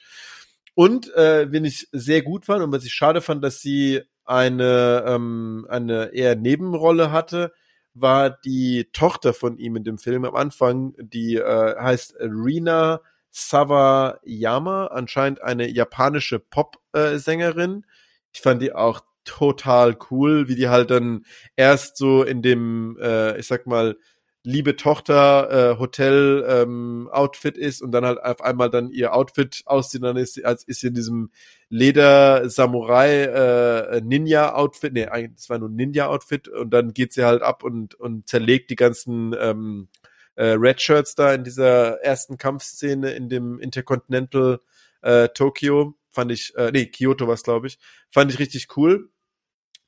[0.74, 5.04] Und äh, wenn ich sehr gut fand und was ich schade fand, dass sie eine
[5.08, 7.54] ähm, eine eher Nebenrolle hatte,
[7.94, 14.88] war die Tochter von ihm in dem Film am Anfang, die äh, heißt Rina Sawayama,
[14.88, 17.84] anscheinend eine japanische Pop-Sängerin.
[17.84, 17.88] Äh,
[18.34, 23.38] ich fand die auch total cool, wie die halt dann erst so in dem, äh,
[23.38, 23.98] ich sag mal,
[24.46, 29.64] liebe Tochter äh, Hotel ähm, Outfit ist und dann halt auf einmal dann ihr Outfit
[29.66, 31.32] aussieht, dann ist als ist sie in diesem
[31.70, 37.12] Leder Samurai äh, Ninja Outfit, nee, eigentlich das war nur Ninja Outfit und dann geht
[37.14, 39.90] sie halt ab und und zerlegt die ganzen ähm,
[40.36, 44.60] äh, Red Shirts da in dieser ersten Kampfszene in dem Intercontinental
[45.02, 47.80] äh, Tokyo fand ich äh, nee Kyoto was glaube ich.
[48.12, 49.10] Fand ich richtig cool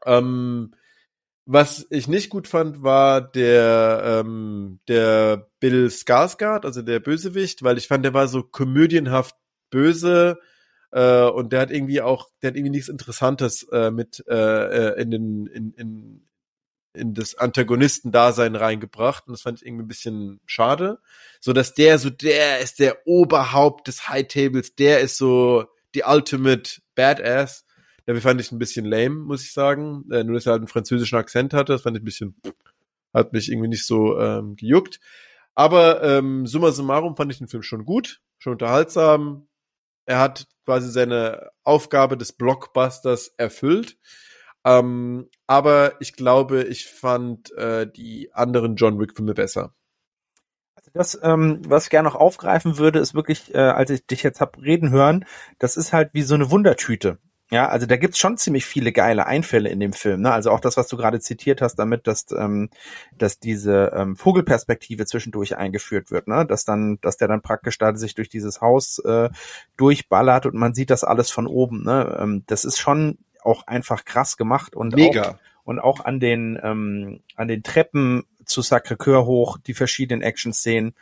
[0.05, 0.73] ähm,
[1.45, 7.77] was ich nicht gut fand, war der, ähm, der Bill Skarsgård, also der Bösewicht, weil
[7.77, 9.35] ich fand, der war so komödienhaft
[9.69, 10.39] böse
[10.91, 15.01] äh, und der hat irgendwie auch, der hat irgendwie nichts Interessantes äh, mit äh, äh
[15.01, 16.27] in den in, in,
[16.93, 19.27] in das Antagonistendasein reingebracht.
[19.27, 20.99] Und das fand ich irgendwie ein bisschen schade,
[21.39, 26.03] so dass der so der ist der Oberhaupt des High Tables, der ist so die
[26.03, 27.66] Ultimate Badass
[28.07, 30.05] Dafür fand ich ein bisschen lame, muss ich sagen.
[30.11, 32.41] Äh, nur, dass er halt einen französischen Akzent hatte, das fand ich ein bisschen,
[33.13, 35.01] hat mich irgendwie nicht so ähm, gejuckt.
[35.55, 39.49] Aber ähm, summa summarum fand ich den Film schon gut, schon unterhaltsam.
[40.05, 43.97] Er hat quasi seine Aufgabe des Blockbusters erfüllt.
[44.63, 49.73] Ähm, aber ich glaube, ich fand äh, die anderen John Wick-Filme besser.
[50.75, 54.23] Also das, ähm, was ich gerne noch aufgreifen würde, ist wirklich, äh, als ich dich
[54.23, 55.25] jetzt hab reden hören,
[55.59, 57.19] das ist halt wie so eine Wundertüte.
[57.49, 60.21] Ja, also da gibt's schon ziemlich viele geile Einfälle in dem Film.
[60.21, 60.31] Ne?
[60.31, 62.69] Also auch das, was du gerade zitiert hast, damit, dass, ähm,
[63.17, 66.45] dass diese ähm, Vogelperspektive zwischendurch eingeführt wird, ne?
[66.45, 69.29] Dass dann, dass der dann praktisch da sich durch dieses Haus äh,
[69.77, 71.85] durchballert und man sieht das alles von oben.
[71.85, 72.17] Ne?
[72.19, 75.21] Ähm, das ist schon auch einfach krass gemacht und Mega.
[75.21, 80.95] Auch, und auch an den ähm, an den Treppen zu Sacré-Cœur hoch die verschiedenen Action-Szenen.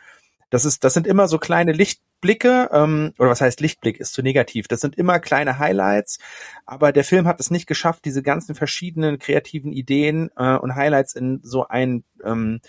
[0.50, 4.14] Das ist, das sind immer so kleine Licht Lichtblicke, ähm, oder was heißt Lichtblick, ist
[4.14, 4.68] zu negativ.
[4.68, 6.18] Das sind immer kleine Highlights,
[6.64, 11.14] aber der Film hat es nicht geschafft, diese ganzen verschiedenen kreativen Ideen äh, und Highlights
[11.14, 12.60] in so ein ähm,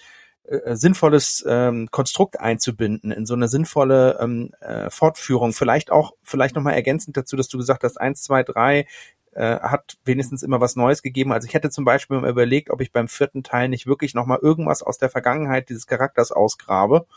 [0.44, 5.54] äh, sinnvolles ähm, Konstrukt einzubinden, in so eine sinnvolle ähm, äh, Fortführung.
[5.54, 8.86] Vielleicht auch, vielleicht nochmal ergänzend dazu, dass du gesagt hast, eins, zwei, drei
[9.34, 11.32] äh, hat wenigstens immer was Neues gegeben.
[11.32, 14.40] Also ich hätte zum Beispiel mal überlegt, ob ich beim vierten Teil nicht wirklich nochmal
[14.42, 17.08] irgendwas aus der Vergangenheit dieses Charakters ausgrabe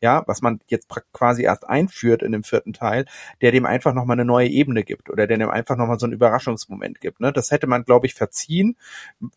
[0.00, 3.06] ja, was man jetzt quasi erst einführt in dem vierten Teil,
[3.40, 6.12] der dem einfach nochmal eine neue Ebene gibt oder der dem einfach nochmal so einen
[6.12, 7.20] Überraschungsmoment gibt.
[7.20, 7.32] Ne?
[7.32, 8.76] Das hätte man, glaube ich, verziehen.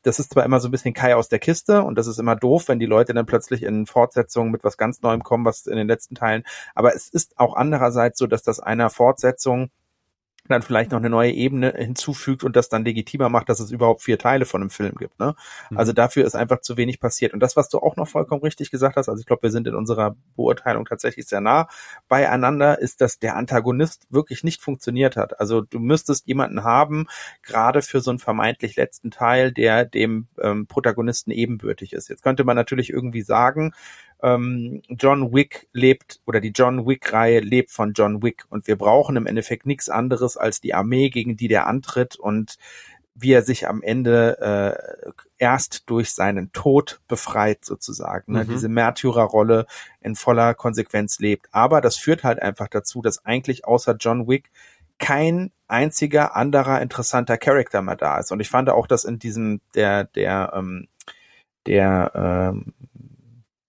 [0.03, 2.35] Das ist zwar immer so ein bisschen Kai aus der Kiste und das ist immer
[2.35, 5.77] doof, wenn die Leute dann plötzlich in Fortsetzungen mit was ganz Neuem kommen, was in
[5.77, 6.43] den letzten Teilen,
[6.75, 9.71] aber es ist auch andererseits so, dass das einer Fortsetzung
[10.51, 14.01] dann vielleicht noch eine neue Ebene hinzufügt und das dann legitimer macht, dass es überhaupt
[14.01, 15.19] vier Teile von einem Film gibt.
[15.19, 15.35] Ne?
[15.69, 15.77] Mhm.
[15.77, 17.33] Also dafür ist einfach zu wenig passiert.
[17.33, 19.67] Und das, was du auch noch vollkommen richtig gesagt hast, also ich glaube, wir sind
[19.67, 21.67] in unserer Beurteilung tatsächlich sehr nah
[22.07, 25.39] beieinander, ist, dass der Antagonist wirklich nicht funktioniert hat.
[25.39, 27.07] Also du müsstest jemanden haben,
[27.41, 32.09] gerade für so einen vermeintlich letzten Teil, der dem ähm, Protagonisten ebenbürtig ist.
[32.09, 33.73] Jetzt könnte man natürlich irgendwie sagen,
[34.21, 39.15] ähm, John Wick lebt oder die John Wick-Reihe lebt von John Wick und wir brauchen
[39.15, 42.57] im Endeffekt nichts anderes als die Armee, gegen die der antritt und
[43.13, 48.43] wie er sich am Ende äh, erst durch seinen Tod befreit sozusagen, ne?
[48.43, 48.49] Mhm.
[48.49, 49.65] diese Märtyrerrolle
[49.99, 51.47] in voller Konsequenz lebt.
[51.51, 54.49] Aber das führt halt einfach dazu, dass eigentlich außer John Wick
[54.97, 58.31] kein einziger anderer interessanter Charakter mehr da ist.
[58.31, 60.87] Und ich fand auch, dass in diesem der der ähm,
[61.65, 62.11] der
[62.53, 62.73] ähm,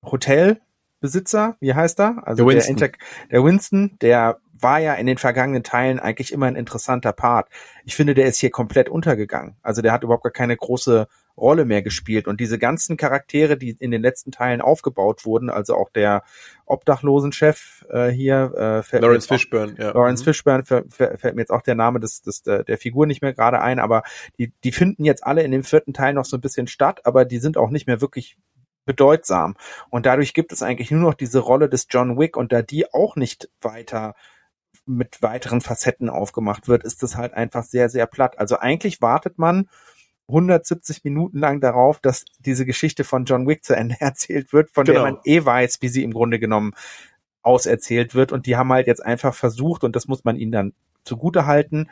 [0.05, 2.27] Hotelbesitzer, wie heißt er?
[2.27, 2.77] Also der Winston.
[2.77, 2.93] Der,
[3.31, 7.49] der Winston, der war ja in den vergangenen Teilen eigentlich immer ein interessanter Part.
[7.85, 9.57] Ich finde, der ist hier komplett untergegangen.
[9.63, 12.29] Also der hat überhaupt gar keine große Rolle mehr gespielt.
[12.29, 16.23] Und diese ganzen Charaktere, die in den letzten Teilen aufgebaut wurden, also auch der
[16.67, 19.93] Obdachlosenchef äh, hier, äh, fällt Lawrence Fishburne, ja.
[19.93, 20.27] Lawrence mhm.
[20.27, 23.61] Fishburne fällt mir jetzt auch der Name des, des der, der Figur nicht mehr gerade
[23.61, 24.03] ein, aber
[24.39, 27.25] die, die finden jetzt alle in dem vierten Teil noch so ein bisschen statt, aber
[27.25, 28.37] die sind auch nicht mehr wirklich
[28.85, 29.57] bedeutsam.
[29.91, 32.93] Und dadurch gibt es eigentlich nur noch diese Rolle des John Wick und da die
[32.93, 34.15] auch nicht weiter
[34.85, 38.39] mit weiteren Facetten aufgemacht wird, ist das halt einfach sehr, sehr platt.
[38.39, 39.69] Also eigentlich wartet man
[40.29, 44.85] 170 Minuten lang darauf, dass diese Geschichte von John Wick zu Ende erzählt wird, von
[44.85, 45.03] genau.
[45.05, 46.73] der man eh weiß, wie sie im Grunde genommen
[47.43, 48.33] auserzählt wird.
[48.33, 50.73] Und die haben halt jetzt einfach versucht, und das muss man ihnen dann
[51.05, 51.89] zugute halten,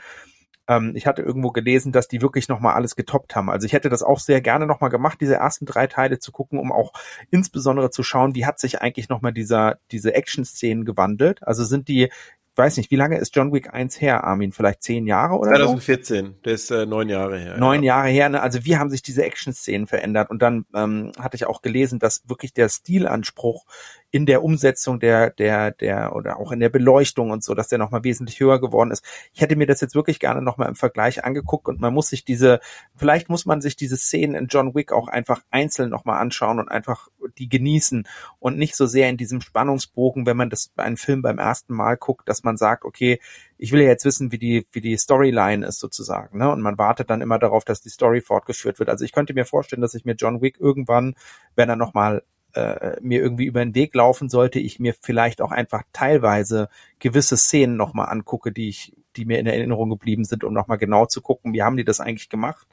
[0.71, 3.51] ähm, ich hatte irgendwo gelesen, dass die wirklich nochmal alles getoppt haben.
[3.51, 6.59] Also ich hätte das auch sehr gerne nochmal gemacht, diese ersten drei Teile zu gucken,
[6.61, 6.93] um auch
[7.31, 11.43] insbesondere zu schauen, wie hat sich eigentlich nochmal dieser, diese Action-Szenen gewandelt.
[11.43, 12.11] Also sind die
[12.57, 14.53] weiß nicht, wie lange ist John Wick 1 her, Armin?
[14.53, 16.33] Vielleicht zehn Jahre oder 2014, so?
[16.45, 17.57] der ist äh, neun Jahre her.
[17.57, 17.97] Neun ja.
[17.97, 18.43] Jahre her, ne?
[18.43, 20.29] also wie haben sich diese Action-Szenen verändert?
[20.29, 23.65] Und dann ähm, hatte ich auch gelesen, dass wirklich der Stilanspruch
[24.11, 27.79] in der Umsetzung der, der, der, oder auch in der Beleuchtung und so, dass der
[27.79, 29.05] nochmal wesentlich höher geworden ist.
[29.33, 32.25] Ich hätte mir das jetzt wirklich gerne nochmal im Vergleich angeguckt und man muss sich
[32.25, 32.61] diese,
[32.97, 36.69] vielleicht muss man sich diese Szenen in John Wick auch einfach einzeln nochmal anschauen und
[36.69, 38.07] einfach die genießen
[38.39, 41.97] und nicht so sehr in diesem Spannungsbogen, wenn man das einen Film beim ersten Mal
[41.97, 43.21] guckt, dass man sagt, okay,
[43.59, 46.51] ich will ja jetzt wissen, wie die, wie die Storyline ist sozusagen, ne?
[46.51, 48.89] Und man wartet dann immer darauf, dass die Story fortgeführt wird.
[48.89, 51.15] Also ich könnte mir vorstellen, dass ich mir John Wick irgendwann,
[51.57, 52.23] wenn er nochmal
[52.55, 57.37] äh, mir irgendwie über den Weg laufen sollte, ich mir vielleicht auch einfach teilweise gewisse
[57.37, 61.21] Szenen nochmal angucke, die ich, die mir in Erinnerung geblieben sind, um nochmal genau zu
[61.21, 62.67] gucken, wie haben die das eigentlich gemacht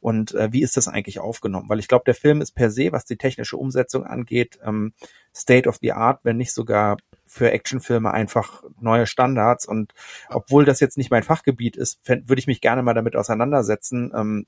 [0.00, 1.68] und äh, wie ist das eigentlich aufgenommen?
[1.68, 4.92] Weil ich glaube, der Film ist per se, was die technische Umsetzung angeht, ähm,
[5.34, 9.66] State of the Art, wenn nicht sogar für Actionfilme einfach neue Standards.
[9.66, 9.94] Und
[10.28, 14.46] obwohl das jetzt nicht mein Fachgebiet ist, würde ich mich gerne mal damit auseinandersetzen, ähm,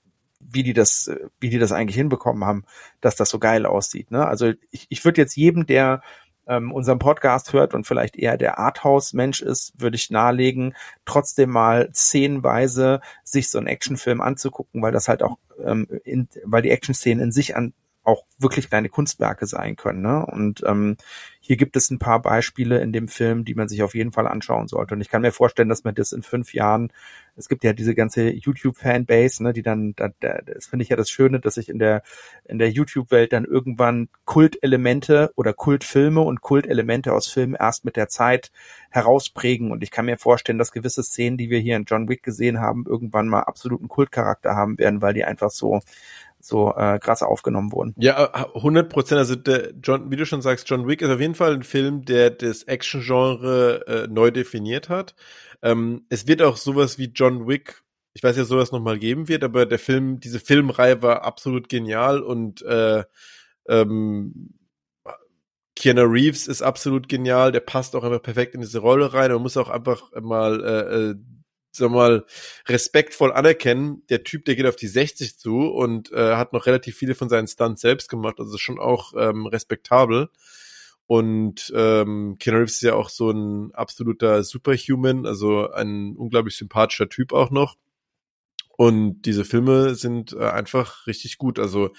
[0.50, 2.64] wie die das, wie die das eigentlich hinbekommen haben,
[3.00, 4.10] dass das so geil aussieht.
[4.10, 4.26] Ne?
[4.26, 6.02] Also ich, ich würde jetzt jedem, der
[6.46, 11.90] ähm, unseren Podcast hört und vielleicht eher der Arthouse-Mensch ist, würde ich nahelegen, trotzdem mal
[11.94, 17.24] szenenweise sich so einen Actionfilm anzugucken, weil das halt auch, ähm, in, weil die Action-Szenen
[17.24, 17.72] in sich an
[18.04, 20.02] auch wirklich kleine Kunstwerke sein können.
[20.02, 20.24] Ne?
[20.26, 20.96] Und ähm,
[21.40, 24.26] hier gibt es ein paar Beispiele in dem Film, die man sich auf jeden Fall
[24.26, 24.94] anschauen sollte.
[24.94, 26.90] Und ich kann mir vorstellen, dass man das in fünf Jahren,
[27.36, 30.96] es gibt ja diese ganze YouTube-Fanbase, ne, die dann, da, da, das finde ich ja
[30.96, 32.02] das Schöne, dass sich in der
[32.44, 38.08] in der YouTube-Welt dann irgendwann Kultelemente oder Kultfilme und Kultelemente aus Filmen erst mit der
[38.08, 38.50] Zeit
[38.90, 39.70] herausprägen.
[39.70, 42.60] Und ich kann mir vorstellen, dass gewisse Szenen, die wir hier in John Wick gesehen
[42.60, 45.80] haben, irgendwann mal absoluten Kultcharakter haben werden, weil die einfach so
[46.44, 47.94] so äh, krass aufgenommen wurden.
[47.96, 49.18] Ja, 100 Prozent.
[49.18, 52.04] Also der John, wie du schon sagst, John Wick ist auf jeden Fall ein Film,
[52.04, 55.14] der das Action-Genre äh, neu definiert hat.
[55.62, 59.42] Ähm, es wird auch sowas wie John Wick, ich weiß ja, sowas nochmal geben wird,
[59.42, 63.04] aber der Film, diese Filmreihe war absolut genial und äh,
[63.68, 64.54] ähm,
[65.76, 69.32] Keanu Reeves ist absolut genial, der passt auch einfach perfekt in diese Rolle rein.
[69.32, 71.14] Man muss auch einfach mal äh, äh
[71.76, 72.24] sag mal,
[72.68, 76.96] respektvoll anerkennen, der Typ, der geht auf die 60 zu und äh, hat noch relativ
[76.96, 80.28] viele von seinen Stunts selbst gemacht, also schon auch ähm, respektabel.
[81.06, 87.08] Und ähm, Keanu Reeves ist ja auch so ein absoluter Superhuman, also ein unglaublich sympathischer
[87.08, 87.76] Typ auch noch.
[88.76, 91.58] Und diese Filme sind äh, einfach richtig gut.
[91.58, 91.90] Also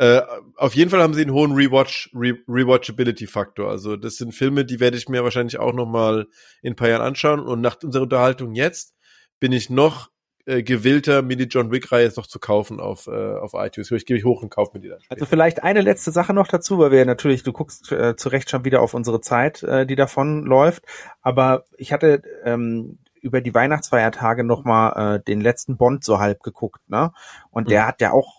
[0.00, 0.22] Äh,
[0.56, 3.68] auf jeden Fall haben sie einen hohen Rewatch, Re Rewatchability-Faktor.
[3.68, 6.28] Also das sind Filme, die werde ich mir wahrscheinlich auch noch mal
[6.62, 7.40] in ein paar Jahren anschauen.
[7.40, 8.94] Und nach unserer Unterhaltung jetzt
[9.40, 10.10] bin ich noch
[10.48, 13.90] äh, gewillter, mir die John Wick-Reihe jetzt noch zu kaufen auf, äh, auf iTunes.
[13.90, 15.00] Ich gebe ich hoch und kaufe mir die dann.
[15.00, 15.20] Später.
[15.20, 18.48] Also vielleicht eine letzte Sache noch dazu, weil wir natürlich, du guckst äh, zu Recht
[18.48, 20.84] schon wieder auf unsere Zeit, äh, die davon läuft.
[21.20, 26.42] Aber ich hatte ähm, über die Weihnachtsfeiertage noch mal äh, den letzten Bond so halb
[26.42, 27.12] geguckt, ne?
[27.50, 27.68] Und mhm.
[27.68, 28.38] der hat ja auch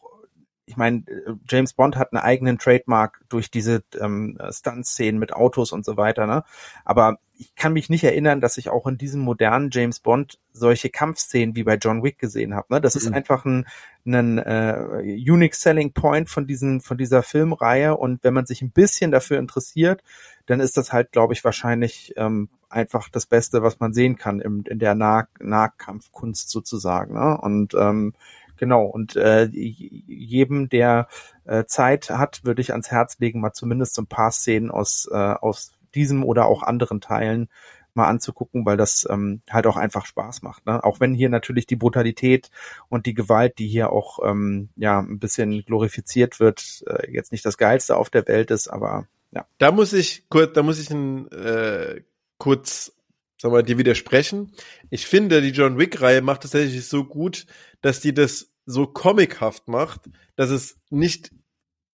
[0.65, 1.03] ich meine,
[1.47, 6.27] James Bond hat einen eigenen Trademark durch diese ähm, Stunt-Szenen mit Autos und so weiter,
[6.27, 6.43] ne?
[6.85, 10.89] Aber ich kann mich nicht erinnern, dass ich auch in diesem modernen James Bond solche
[10.89, 12.73] Kampfszenen wie bei John Wick gesehen habe.
[12.73, 12.81] Ne?
[12.81, 13.01] Das mhm.
[13.01, 13.65] ist einfach ein,
[14.05, 18.71] ein äh, unique selling point von diesen von dieser Filmreihe und wenn man sich ein
[18.71, 20.03] bisschen dafür interessiert,
[20.47, 24.41] dann ist das halt, glaube ich, wahrscheinlich ähm, einfach das Beste, was man sehen kann
[24.41, 27.13] im, in der nah Nahkampfkunst sozusagen.
[27.13, 27.39] Ne?
[27.39, 28.13] Und ähm,
[28.57, 31.07] Genau, und äh, jedem, der
[31.45, 35.07] äh, Zeit hat, würde ich ans Herz legen, mal zumindest so ein paar Szenen aus,
[35.09, 37.49] äh, aus diesem oder auch anderen Teilen
[37.93, 40.65] mal anzugucken, weil das ähm, halt auch einfach Spaß macht.
[40.65, 40.83] Ne?
[40.83, 42.49] Auch wenn hier natürlich die Brutalität
[42.87, 47.45] und die Gewalt, die hier auch ähm, ja ein bisschen glorifiziert wird, äh, jetzt nicht
[47.45, 49.45] das geilste auf der Welt ist, aber ja.
[49.57, 52.01] Da muss ich kurz, da muss ich ein, äh,
[52.37, 52.93] kurz
[53.37, 54.51] sag mal, dir widersprechen.
[54.89, 57.45] Ich finde, die John Wick-Reihe macht es tatsächlich so gut,
[57.81, 61.31] dass die das so comichaft macht, dass es nicht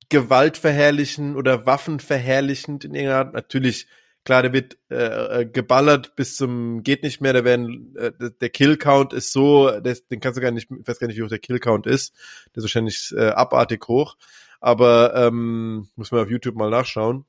[0.09, 3.87] gewaltverherrlichen oder waffenverherrlichend in irgendeiner Art, natürlich,
[4.23, 8.49] klar, der wird äh, äh, geballert bis zum geht nicht mehr, da werden äh, der
[8.49, 11.29] Kill-Count ist so, das, den kannst du gar nicht, ich weiß gar nicht, wie hoch
[11.29, 12.13] der Kill-Count ist,
[12.53, 14.17] der ist wahrscheinlich äh, abartig hoch,
[14.59, 17.25] aber ähm, muss man auf YouTube mal nachschauen.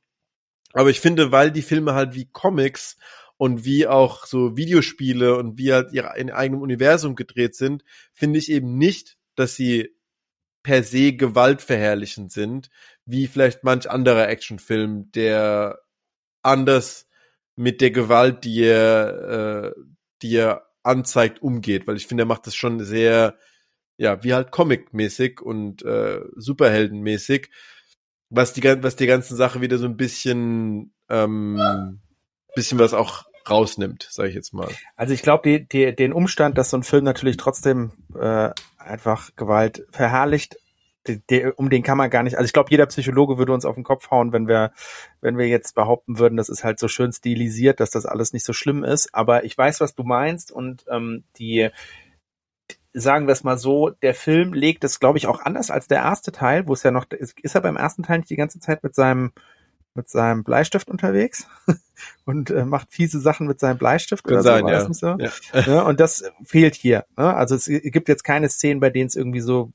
[0.72, 2.97] Aber ich finde, weil die Filme halt wie Comics
[3.37, 8.39] und wie auch so Videospiele und wie halt ihre in eigenem Universum gedreht sind, finde
[8.39, 9.95] ich eben nicht, dass sie
[10.66, 12.70] per se gewaltverherrlichend sind,
[13.04, 15.78] wie vielleicht manch anderer Actionfilm, der
[16.42, 17.06] anders
[17.54, 19.80] mit der Gewalt, die er, äh,
[20.22, 23.38] die er anzeigt, umgeht, weil ich finde, er macht das schon sehr,
[23.96, 27.50] ja, wie halt Comic-mäßig und äh, Superheldenmäßig,
[28.28, 32.00] was die, was die ganze Sache wieder so ein bisschen ähm,
[32.56, 34.68] bisschen was auch rausnimmt, sage ich jetzt mal.
[34.96, 38.50] Also ich glaube, die, die, den Umstand, dass so ein Film natürlich trotzdem äh,
[38.87, 40.57] einfach Gewalt verherrlicht,
[41.57, 42.37] um den kann man gar nicht.
[42.37, 44.72] Also ich glaube, jeder Psychologe würde uns auf den Kopf hauen, wenn wir,
[45.20, 48.45] wenn wir jetzt behaupten würden, das ist halt so schön stilisiert, dass das alles nicht
[48.45, 49.14] so schlimm ist.
[49.14, 51.70] Aber ich weiß, was du meinst und ähm, die
[52.93, 55.99] sagen wir es mal so, der Film legt es, glaube ich, auch anders als der
[55.99, 58.59] erste Teil, wo es ja noch, ist, ist er beim ersten Teil nicht die ganze
[58.59, 59.32] Zeit mit seinem
[59.97, 61.47] mit seinem Bleistift unterwegs
[62.24, 65.07] und äh, macht fiese Sachen mit seinem Bleistift Kann oder sein, so.
[65.07, 65.30] Ja.
[65.30, 65.40] So?
[65.55, 65.61] Ja.
[65.61, 65.82] ja.
[65.82, 67.05] Und das fehlt hier.
[67.16, 67.34] Ne?
[67.34, 69.72] Also es gibt jetzt keine Szenen, bei denen es irgendwie so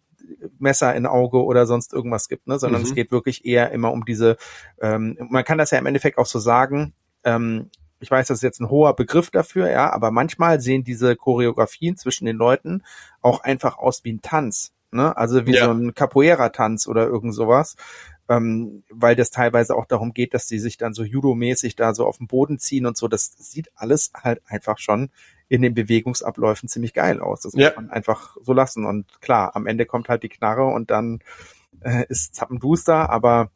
[0.59, 2.59] Messer in Auge oder sonst irgendwas gibt, ne?
[2.59, 2.87] sondern mhm.
[2.87, 4.37] es geht wirklich eher immer um diese,
[4.79, 6.93] ähm, man kann das ja im Endeffekt auch so sagen,
[7.23, 7.69] ähm,
[7.99, 11.97] ich weiß, das ist jetzt ein hoher Begriff dafür, ja, aber manchmal sehen diese Choreografien
[11.97, 12.83] zwischen den Leuten
[13.21, 14.73] auch einfach aus wie ein Tanz.
[14.91, 15.15] Ne?
[15.15, 15.65] Also wie ja.
[15.65, 17.75] so ein Capoeira-Tanz oder irgend sowas
[18.31, 22.05] ähm, weil das teilweise auch darum geht, dass sie sich dann so judo-mäßig da so
[22.05, 23.09] auf den Boden ziehen und so.
[23.09, 25.09] Das sieht alles halt einfach schon
[25.49, 27.41] in den Bewegungsabläufen ziemlich geil aus.
[27.41, 27.67] Das ja.
[27.67, 28.85] muss man einfach so lassen.
[28.85, 31.19] Und klar, am Ende kommt halt die Knarre und dann
[31.81, 33.51] äh, ist Zappenduster, aber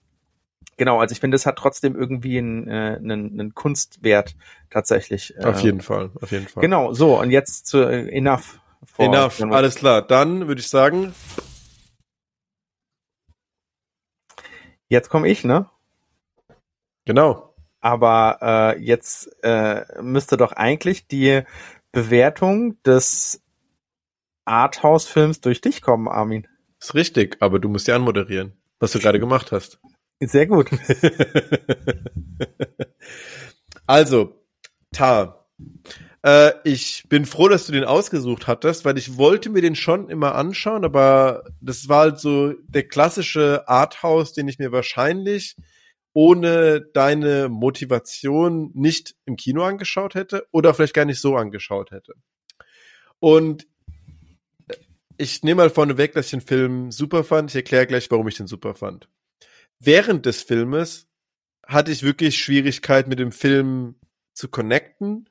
[0.75, 4.35] genau, also ich finde, es hat trotzdem irgendwie einen, äh, einen, einen Kunstwert
[4.69, 5.37] tatsächlich.
[5.37, 6.61] Äh, auf jeden Fall, auf jeden Fall.
[6.61, 8.59] Genau, so und jetzt zu äh, Enough.
[8.97, 10.01] Enough, alles klar.
[10.01, 11.13] Dann würde ich sagen,
[14.89, 15.69] Jetzt komme ich, ne?
[17.05, 17.53] Genau.
[17.81, 21.43] Aber äh, jetzt äh, müsste doch eigentlich die
[21.91, 23.41] Bewertung des
[24.45, 26.47] Arthouse-Films durch dich kommen, Armin.
[26.79, 29.79] Ist richtig, aber du musst ja anmoderieren, was du gerade gemacht hast.
[30.19, 30.69] Sehr gut.
[33.87, 34.41] also,
[34.91, 35.47] Tar.
[36.25, 40.09] Äh, ich bin froh, dass du den ausgesucht hattest, weil ich wollte mir den schon
[40.09, 45.55] immer anschauen, aber das war halt so der klassische Arthouse, den ich mir wahrscheinlich
[46.13, 52.13] ohne deine Motivation nicht im Kino angeschaut hätte oder vielleicht gar nicht so angeschaut hätte.
[53.19, 53.67] Und
[55.17, 57.51] ich nehme mal vorne weg, dass ich den Film super fand.
[57.51, 59.07] Ich erkläre gleich, warum ich den super fand.
[59.79, 61.07] Während des Filmes
[61.67, 63.95] hatte ich wirklich Schwierigkeit mit dem Film
[64.33, 65.29] zu connecten,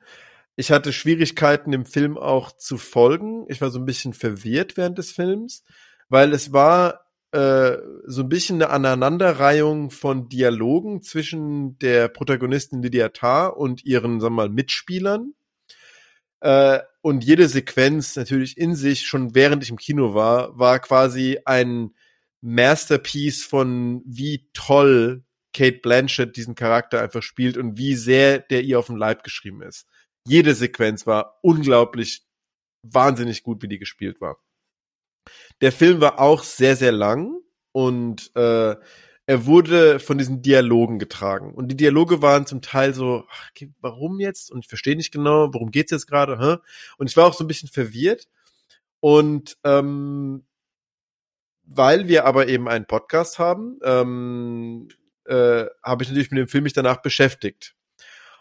[0.55, 3.45] ich hatte Schwierigkeiten im Film auch zu folgen.
[3.49, 5.63] Ich war so ein bisschen verwirrt während des Films,
[6.07, 13.09] weil es war äh, so ein bisschen eine Aneinanderreihung von Dialogen zwischen der Protagonistin Lydia
[13.09, 15.33] Tarr und ihren, sagen wir mal, Mitspielern.
[16.39, 21.39] Äh, und jede Sequenz natürlich in sich, schon während ich im Kino war, war quasi
[21.43, 21.93] ein
[22.39, 28.79] Masterpiece von wie toll Kate Blanchett diesen Charakter einfach spielt und wie sehr der ihr
[28.79, 29.87] auf den Leib geschrieben ist.
[30.27, 32.25] Jede Sequenz war unglaublich
[32.83, 34.37] wahnsinnig gut, wie die gespielt war.
[35.61, 37.39] Der Film war auch sehr, sehr lang
[37.71, 38.75] und äh,
[39.27, 41.53] er wurde von diesen Dialogen getragen.
[41.53, 43.49] Und die Dialoge waren zum Teil so, ach,
[43.81, 44.51] warum jetzt?
[44.51, 46.37] Und ich verstehe nicht genau, worum geht's jetzt gerade?
[46.39, 46.57] Hä?
[46.97, 48.27] Und ich war auch so ein bisschen verwirrt.
[48.99, 50.45] Und ähm,
[51.63, 54.89] weil wir aber eben einen Podcast haben, ähm,
[55.25, 57.75] äh, habe ich natürlich mit dem Film mich danach beschäftigt.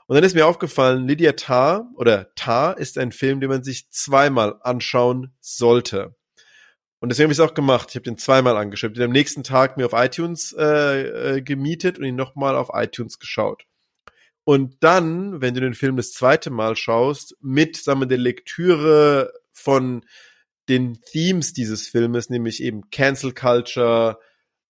[0.07, 3.91] Und dann ist mir aufgefallen, Lydia Tarr oder Tar ist ein Film, den man sich
[3.91, 6.15] zweimal anschauen sollte.
[7.01, 7.89] Und deswegen habe ich es auch gemacht.
[7.91, 8.97] Ich habe den zweimal angeschaut.
[8.97, 13.19] Den am nächsten Tag mir auf iTunes äh, äh, gemietet und ihn nochmal auf iTunes
[13.19, 13.65] geschaut.
[14.45, 19.33] Und dann, wenn du den Film das zweite Mal schaust, mit, sagen wir, der Lektüre
[19.53, 20.05] von
[20.69, 24.19] den Themes dieses Filmes, nämlich eben Cancel Culture,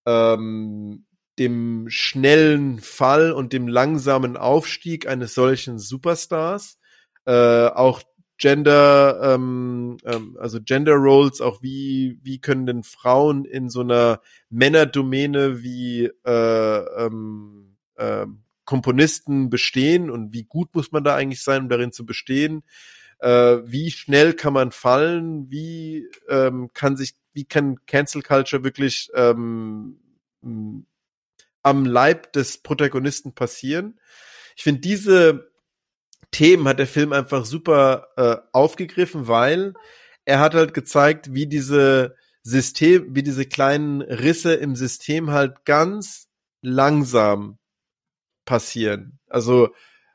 [0.07, 1.07] ähm,
[1.39, 6.79] dem schnellen Fall und dem langsamen Aufstieg eines solchen Superstars,
[7.27, 8.03] äh, auch
[8.37, 14.21] Gender, ähm, ähm, also Gender Roles, auch wie wie können denn Frauen in so einer
[14.51, 18.27] Männerdomäne wie äh, ähm, äh,
[18.65, 22.65] Komponisten bestehen und wie gut muss man da eigentlich sein, um darin zu bestehen?
[23.21, 25.51] Äh, wie schnell kann man fallen?
[25.51, 29.99] Wie ähm, kann sich, wie kann Cancel Culture wirklich ähm,
[31.65, 33.99] am Leib des Protagonisten passieren?
[34.57, 35.51] Ich finde diese
[36.31, 39.75] Themen hat der Film einfach super äh, aufgegriffen, weil
[40.25, 46.29] er hat halt gezeigt, wie diese System, wie diese kleinen Risse im System halt ganz
[46.61, 47.59] langsam
[48.45, 49.19] passieren.
[49.29, 49.69] Also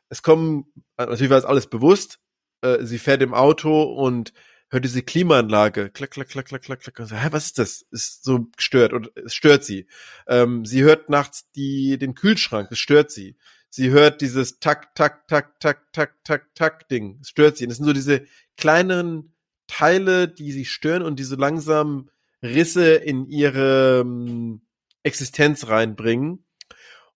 [0.09, 0.65] es kommen,
[0.97, 2.19] natürlich war es alles bewusst,
[2.61, 4.33] äh, sie fährt im Auto und
[4.69, 6.99] hört diese Klimaanlage, klack, klack, klack, klack, klack, klack.
[6.99, 7.85] Hä, was ist das?
[7.91, 9.87] Ist so gestört und es stört sie.
[10.27, 13.35] Ähm, sie hört nachts die, den Kühlschrank, es stört sie
[13.69, 17.19] sie hört dieses Tak, Tak, Tak, Tak, Tak, Tak, Tak Ding.
[17.21, 17.65] Es stört sie.
[17.65, 18.25] Und das sind so diese
[18.57, 19.33] kleineren
[19.67, 22.09] Teile, die sie stören und die so langsam
[22.41, 24.61] Risse in ihre ähm,
[25.03, 26.45] Existenz reinbringen.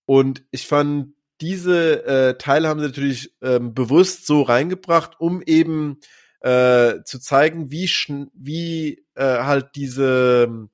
[0.05, 5.99] Und ich fand, diese äh, Teile haben sie natürlich ähm, bewusst so reingebracht, um eben
[6.43, 7.89] äh, zu zeigen, wie
[8.33, 10.69] wie äh, halt diese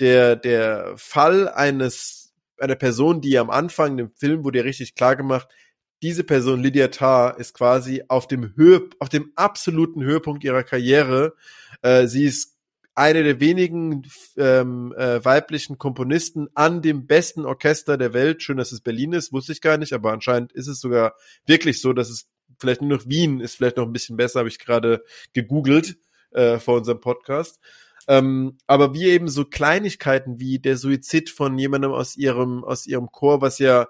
[0.00, 5.16] der der Fall eines einer Person, die am Anfang im Film wurde ja richtig klar
[5.16, 5.48] gemacht,
[6.02, 11.34] diese Person, Lydia Tarr, ist quasi auf dem Höhe, auf dem absoluten Höhepunkt ihrer Karriere.
[11.80, 12.58] Äh, sie ist
[12.94, 14.06] eine der wenigen
[14.36, 18.42] ähm, äh, weiblichen Komponisten an dem besten Orchester der Welt.
[18.42, 21.14] Schön, dass es Berlin ist, wusste ich gar nicht, aber anscheinend ist es sogar
[21.46, 22.28] wirklich so, dass es
[22.58, 25.96] vielleicht nur noch Wien ist, vielleicht noch ein bisschen besser, habe ich gerade gegoogelt
[26.32, 27.60] äh, vor unserem Podcast.
[28.06, 33.10] Ähm, aber wie eben so Kleinigkeiten wie der Suizid von jemandem aus ihrem, aus ihrem
[33.10, 33.88] Chor, was ja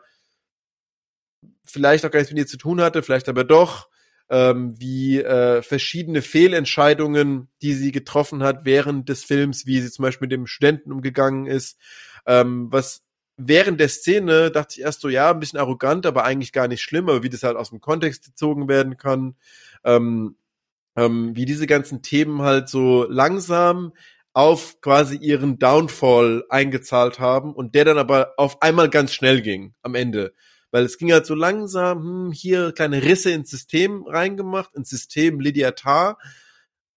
[1.64, 3.88] vielleicht auch gar nichts mit ihr zu tun hatte, vielleicht aber doch,
[4.30, 10.04] ähm, wie äh, verschiedene Fehlentscheidungen, die sie getroffen hat während des Films, wie sie zum
[10.04, 11.78] Beispiel mit dem Studenten umgegangen ist,
[12.26, 13.02] ähm, was
[13.36, 16.82] während der Szene dachte ich erst so, ja, ein bisschen arrogant, aber eigentlich gar nicht
[16.82, 19.36] schlimm, aber wie das halt aus dem Kontext gezogen werden kann.
[19.84, 20.36] Ähm,
[20.96, 23.92] ähm, wie diese ganzen Themen halt so langsam
[24.32, 29.74] auf quasi ihren Downfall eingezahlt haben und der dann aber auf einmal ganz schnell ging
[29.82, 30.34] am Ende.
[30.70, 35.40] Weil es ging halt so langsam, hm, hier kleine Risse ins System reingemacht, ins System
[35.40, 36.18] Lydia Tarr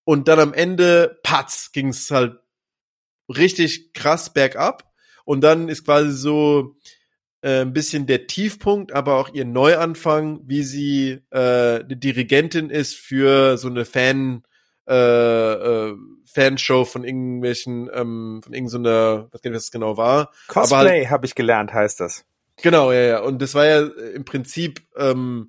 [0.04, 2.40] und dann am Ende, patz, ging es halt
[3.30, 4.92] richtig krass bergab
[5.28, 6.78] und dann ist quasi so,
[7.42, 12.96] äh, ein bisschen der Tiefpunkt, aber auch ihr Neuanfang, wie sie äh, eine Dirigentin ist
[12.96, 14.44] für so eine Fan
[14.88, 20.32] äh, äh, Fanshow von irgendwelchen ähm, von irgendeiner, was das genau war.
[20.48, 22.24] Cosplay halt, habe ich gelernt, heißt das.
[22.62, 23.20] Genau, ja, ja.
[23.20, 25.48] Und das war ja im Prinzip ähm,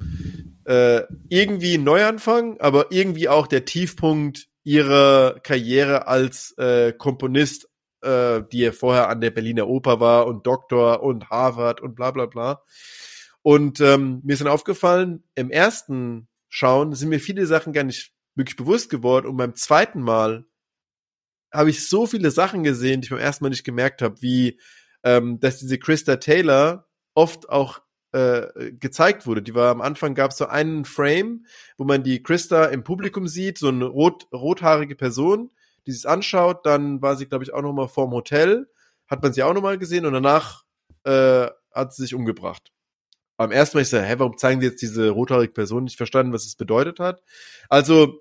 [0.64, 7.67] äh, irgendwie ein Neuanfang, aber irgendwie auch der Tiefpunkt ihrer Karriere als äh, Komponist
[8.02, 12.10] äh, die er vorher an der Berliner Oper war und Doktor und Harvard und bla
[12.10, 12.62] bla bla.
[13.42, 18.12] Und ähm, mir ist dann aufgefallen, im ersten Schauen sind mir viele Sachen gar nicht
[18.34, 20.46] wirklich bewusst geworden und beim zweiten Mal
[21.52, 24.60] habe ich so viele Sachen gesehen, die ich beim ersten Mal nicht gemerkt habe, wie
[25.02, 27.80] ähm, dass diese Krista Taylor oft auch
[28.12, 29.42] äh, gezeigt wurde.
[29.42, 31.44] Die war am Anfang gab es so einen Frame,
[31.76, 35.50] wo man die Krista im Publikum sieht, so eine rot, rothaarige Person,
[35.88, 38.68] die sich anschaut, dann war sie, glaube ich, auch noch mal vorm Hotel,
[39.08, 40.64] hat man sie auch noch mal gesehen und danach
[41.04, 42.70] äh, hat sie sich umgebracht.
[43.38, 45.84] Am ersten Mal ich so, hä, warum zeigen sie jetzt diese rothaarige Person?
[45.84, 47.22] Nicht verstanden, was es bedeutet hat.
[47.68, 48.20] Also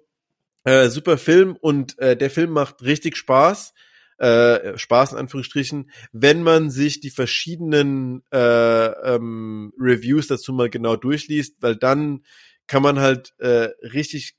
[0.64, 3.74] äh, super Film und äh, der Film macht richtig Spaß.
[4.20, 10.96] äh, Spaß in Anführungsstrichen, wenn man sich die verschiedenen äh, ähm, Reviews dazu mal genau
[10.96, 12.24] durchliest, weil dann
[12.68, 14.36] kann man halt äh, richtig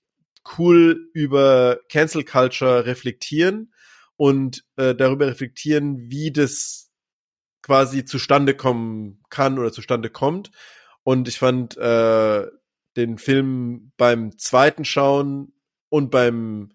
[0.59, 3.73] cool über Cancel Culture reflektieren
[4.17, 6.91] und äh, darüber reflektieren, wie das
[7.63, 10.51] quasi zustande kommen kann oder zustande kommt.
[11.03, 12.47] Und ich fand äh,
[12.97, 15.53] den Film beim zweiten Schauen
[15.89, 16.71] und beim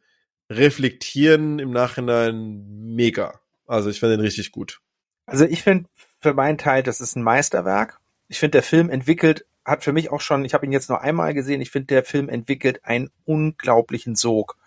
[0.50, 3.40] Reflektieren im Nachhinein mega.
[3.66, 4.80] Also ich fand den richtig gut.
[5.26, 5.90] Also ich finde
[6.20, 8.00] für meinen Teil, das ist ein Meisterwerk.
[8.28, 11.02] Ich finde, der Film entwickelt, hat für mich auch schon, ich habe ihn jetzt nur
[11.02, 14.58] einmal gesehen, ich finde, der Film entwickelt einen unglaublichen Sog.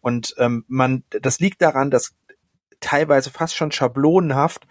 [0.00, 2.14] Und ähm, man, das liegt daran, dass
[2.80, 4.66] teilweise fast schon schablonenhaft,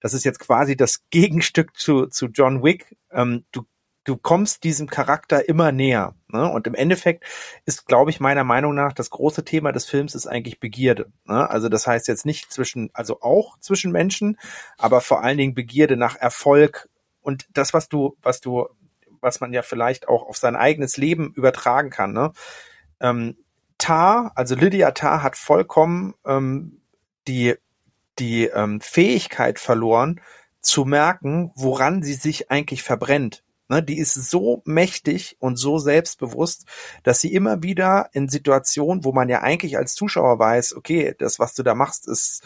[0.00, 2.96] das ist jetzt quasi das Gegenstück zu, zu John Wick.
[3.10, 3.66] Ähm, du
[4.06, 6.14] du kommst diesem Charakter immer näher.
[6.28, 6.48] Ne?
[6.48, 7.24] Und im Endeffekt
[7.64, 11.12] ist, glaube ich, meiner Meinung nach das große Thema des Films ist eigentlich Begierde.
[11.24, 11.50] Ne?
[11.50, 14.38] Also das heißt jetzt nicht zwischen, also auch zwischen Menschen,
[14.78, 16.88] aber vor allen Dingen Begierde nach Erfolg
[17.20, 18.68] und das, was du, was du,
[19.26, 22.14] was man ja vielleicht auch auf sein eigenes Leben übertragen kann.
[22.14, 22.32] Ne?
[23.00, 23.36] Ähm,
[23.76, 26.80] Tar, also Lydia Tar hat vollkommen ähm,
[27.28, 27.56] die
[28.18, 30.22] die ähm, Fähigkeit verloren,
[30.62, 33.44] zu merken, woran sie sich eigentlich verbrennt.
[33.68, 36.66] Ne, die ist so mächtig und so selbstbewusst,
[37.02, 41.40] dass sie immer wieder in Situationen, wo man ja eigentlich als Zuschauer weiß, okay, das,
[41.40, 42.44] was du da machst, ist,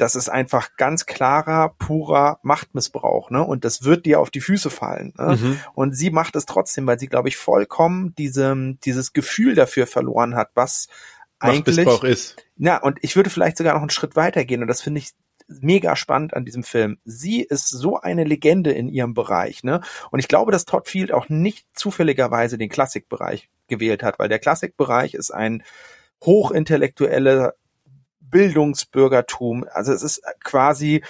[0.00, 3.44] das ist einfach ganz klarer, purer Machtmissbrauch, ne?
[3.44, 5.12] Und das wird dir auf die Füße fallen.
[5.18, 5.36] Ne?
[5.36, 5.60] Mhm.
[5.74, 10.36] Und sie macht es trotzdem, weil sie, glaube ich, vollkommen diese, dieses Gefühl dafür verloren
[10.36, 10.88] hat, was
[11.38, 12.36] eigentlich Machtmissbrauch ist.
[12.56, 15.12] Ja, und ich würde vielleicht sogar noch einen Schritt weitergehen und das finde ich
[15.48, 16.98] mega spannend an diesem Film.
[17.04, 19.80] Sie ist so eine Legende in ihrem Bereich, ne?
[20.10, 24.38] Und ich glaube, dass Todd Field auch nicht zufälligerweise den Klassikbereich gewählt hat, weil der
[24.38, 25.62] Klassikbereich ist ein
[26.24, 27.54] hochintellektueller
[28.30, 29.66] Bildungsbürgertum.
[29.72, 31.02] Also es ist quasi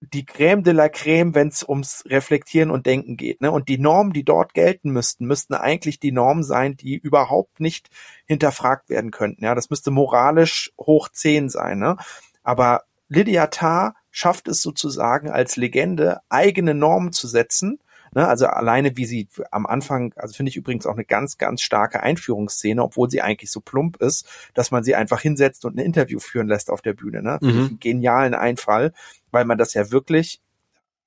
[0.00, 3.40] die Crème de la Crème, wenn es ums Reflektieren und Denken geht.
[3.40, 3.50] Ne?
[3.50, 7.88] Und die Normen, die dort gelten müssten, müssten eigentlich die Normen sein, die überhaupt nicht
[8.26, 9.44] hinterfragt werden könnten.
[9.44, 11.78] Ja, das müsste moralisch hoch zehn sein.
[11.78, 11.96] Ne?
[12.44, 17.80] Aber Lydia Tarr schafft es sozusagen als Legende eigene Normen zu setzen.
[18.14, 21.62] Ne, also alleine wie sie am Anfang, also finde ich übrigens auch eine ganz, ganz
[21.62, 25.84] starke Einführungsszene, obwohl sie eigentlich so plump ist, dass man sie einfach hinsetzt und ein
[25.84, 27.22] Interview führen lässt auf der Bühne.
[27.22, 27.38] Ne?
[27.40, 27.48] Mhm.
[27.48, 28.92] einen genialen Einfall,
[29.30, 30.40] weil man das ja wirklich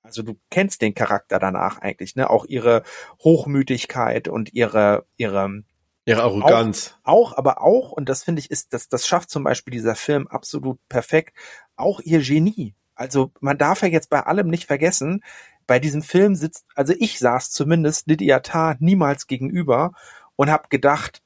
[0.04, 2.28] also du kennst den Charakter danach eigentlich, ne?
[2.28, 2.82] Auch ihre
[3.24, 5.64] Hochmütigkeit und ihre ihre
[6.06, 6.95] Ihre Arroganz.
[7.04, 9.93] Auch, auch, aber auch, und das finde ich, ist, das, das schafft zum Beispiel dieser
[9.93, 11.38] Film absolut perfekt,
[11.76, 12.74] auch ihr Genie.
[12.95, 15.24] Also man darf ja jetzt bei allem nicht vergessen,
[15.68, 19.93] bei diesem Film sitzt, also ich saß zumindest Lydia Tarr niemals gegenüber
[20.36, 21.22] und habe gedacht,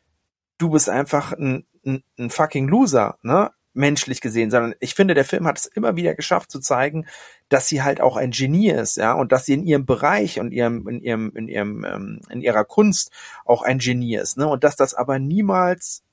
[0.57, 3.51] du bist einfach ein, ein, ein fucking Loser, ne?
[3.75, 7.05] menschlich gesehen, sondern ich finde, der Film hat es immer wieder geschafft zu zeigen,
[7.49, 10.51] dass sie halt auch ein Genie ist, ja, und dass sie in ihrem Bereich und
[10.51, 13.11] ihrem, in ihrem, in ihrem, ähm, in ihrer Kunst
[13.43, 16.04] auch ein Genie ist, ne, und dass das aber niemals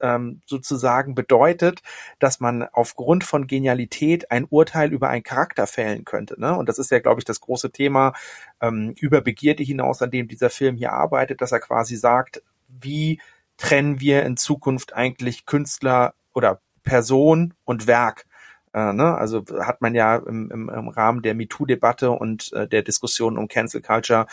[0.00, 1.82] ähm, sozusagen bedeutet,
[2.18, 6.40] dass man aufgrund von Genialität ein Urteil über einen Charakter fällen könnte.
[6.40, 6.56] Ne?
[6.56, 8.12] Und das ist ja, glaube ich, das große Thema
[8.60, 13.20] ähm, über Begierde hinaus, an dem dieser Film hier arbeitet, dass er quasi sagt, wie
[13.56, 18.24] trennen wir in Zukunft eigentlich Künstler oder Person und Werk.
[18.72, 19.16] Äh, ne?
[19.16, 23.48] Also hat man ja im, im, im Rahmen der MeToo-Debatte und äh, der Diskussion um
[23.48, 24.26] Cancel Culture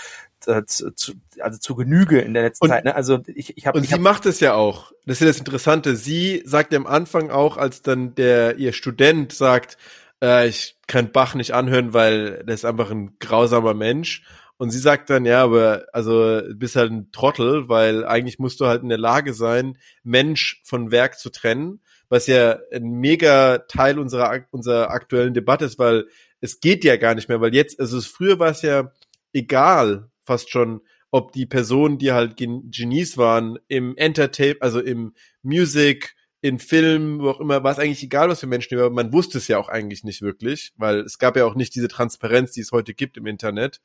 [0.47, 0.91] äh, zu,
[1.39, 2.85] also zu Genüge in der letzten und, Zeit.
[2.85, 2.95] Ne?
[2.95, 3.77] Also ich, ich habe.
[3.77, 4.91] Und ich sie hab, macht es ja auch.
[5.05, 5.95] Das ist ja das Interessante.
[5.95, 9.77] Sie sagt ja am Anfang auch, als dann der ihr Student sagt,
[10.21, 14.23] äh, ich kann Bach nicht anhören, weil der ist einfach ein grausamer Mensch.
[14.57, 18.61] Und sie sagt dann, ja, aber also du bist halt ein Trottel, weil eigentlich musst
[18.61, 23.59] du halt in der Lage sein, Mensch von Werk zu trennen was ja ein mega
[23.59, 26.07] Teil unserer, unserer aktuellen Debatte ist, weil
[26.41, 28.91] es geht ja gar nicht mehr, weil jetzt, also früher war es ja
[29.33, 35.13] egal, fast schon, ob die Personen, die halt Genies waren, im Entertainment, also im
[35.43, 38.89] Music, in Film, wo auch immer, war es eigentlich egal, was für Menschen über.
[38.89, 41.87] Man wusste es ja auch eigentlich nicht wirklich, weil es gab ja auch nicht diese
[41.87, 43.81] Transparenz, die es heute gibt im Internet.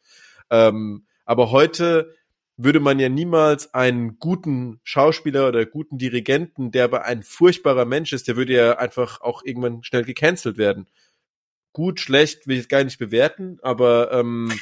[0.50, 2.14] Ähm, aber heute
[2.56, 8.12] würde man ja niemals einen guten Schauspieler oder guten Dirigenten, der aber ein furchtbarer Mensch
[8.12, 10.86] ist, der würde ja einfach auch irgendwann schnell gecancelt werden.
[11.72, 14.52] Gut, schlecht will ich es gar nicht bewerten, aber ähm,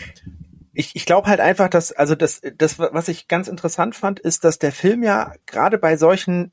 [0.78, 4.44] ich, ich glaube halt einfach, dass, also das, das, was ich ganz interessant fand, ist,
[4.44, 6.52] dass der Film ja gerade bei solchen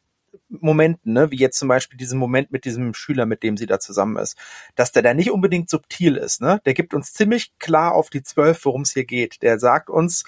[0.49, 3.80] Momenten, ne, wie jetzt zum Beispiel diesen Moment mit diesem Schüler, mit dem sie da
[3.80, 4.36] zusammen ist,
[4.73, 6.59] dass der da nicht unbedingt subtil ist, ne?
[6.65, 9.43] Der gibt uns ziemlich klar auf die Zwölf, worum es hier geht.
[9.43, 10.23] Der sagt uns,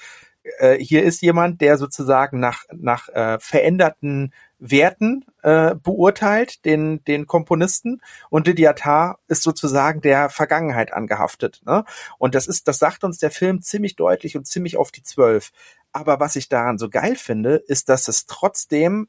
[0.60, 7.28] äh, hier ist jemand, der sozusagen nach, nach äh, veränderten Werten äh, beurteilt, den, den
[7.28, 11.62] Komponisten, und Didiatar ist sozusagen der Vergangenheit angehaftet.
[11.66, 11.86] Ne?
[12.18, 15.52] Und das ist, das sagt uns der Film ziemlich deutlich und ziemlich auf die Zwölf.
[15.92, 19.08] Aber was ich daran so geil finde, ist, dass es trotzdem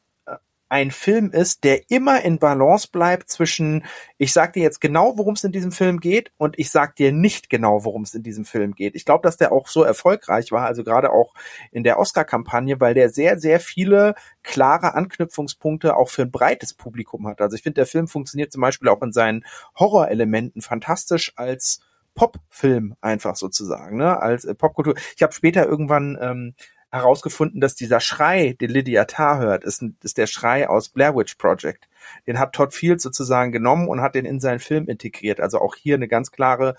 [0.68, 3.84] ein Film ist, der immer in Balance bleibt zwischen,
[4.18, 7.12] ich sag dir jetzt genau, worum es in diesem Film geht und ich sag dir
[7.12, 8.94] nicht genau, worum es in diesem Film geht.
[8.94, 11.34] Ich glaube, dass der auch so erfolgreich war, also gerade auch
[11.72, 17.26] in der Oscar-Kampagne, weil der sehr, sehr viele klare Anknüpfungspunkte auch für ein breites Publikum
[17.26, 17.40] hat.
[17.40, 19.44] Also ich finde, der Film funktioniert zum Beispiel auch in seinen
[19.78, 21.80] Horrorelementen fantastisch als
[22.18, 24.20] Popfilm einfach sozusagen, ne?
[24.20, 24.96] als äh, Popkultur.
[25.16, 26.54] Ich habe später irgendwann ähm,
[26.90, 31.34] herausgefunden, dass dieser Schrei, den Lydia Tarr hört, ist, ist der Schrei aus Blair Witch
[31.34, 31.88] Project.
[32.26, 35.40] Den hat Todd Fields sozusagen genommen und hat den in seinen Film integriert.
[35.40, 36.76] Also auch hier eine ganz klare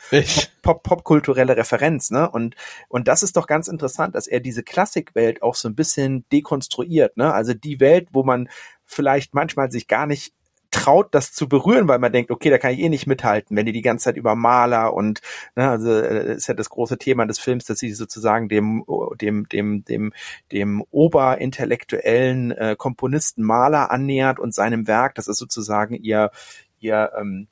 [0.64, 2.30] Pop, popkulturelle Referenz, ne?
[2.30, 2.56] Und,
[2.88, 7.18] und das ist doch ganz interessant, dass er diese Klassikwelt auch so ein bisschen dekonstruiert,
[7.18, 7.34] ne?
[7.34, 8.50] Also die Welt, wo man
[8.86, 10.34] vielleicht manchmal sich gar nicht
[10.72, 13.66] traut, das zu berühren, weil man denkt, okay, da kann ich eh nicht mithalten, wenn
[13.66, 15.22] die die ganze Zeit über Maler und
[15.56, 18.84] ne, also äh, ist ja das große Thema des Films, dass sie sozusagen dem
[19.20, 20.14] dem dem dem
[20.52, 26.32] dem oberintellektuellen äh, Komponisten Maler annähert und seinem Werk, das ist sozusagen ihr
[26.80, 27.48] ihr ähm,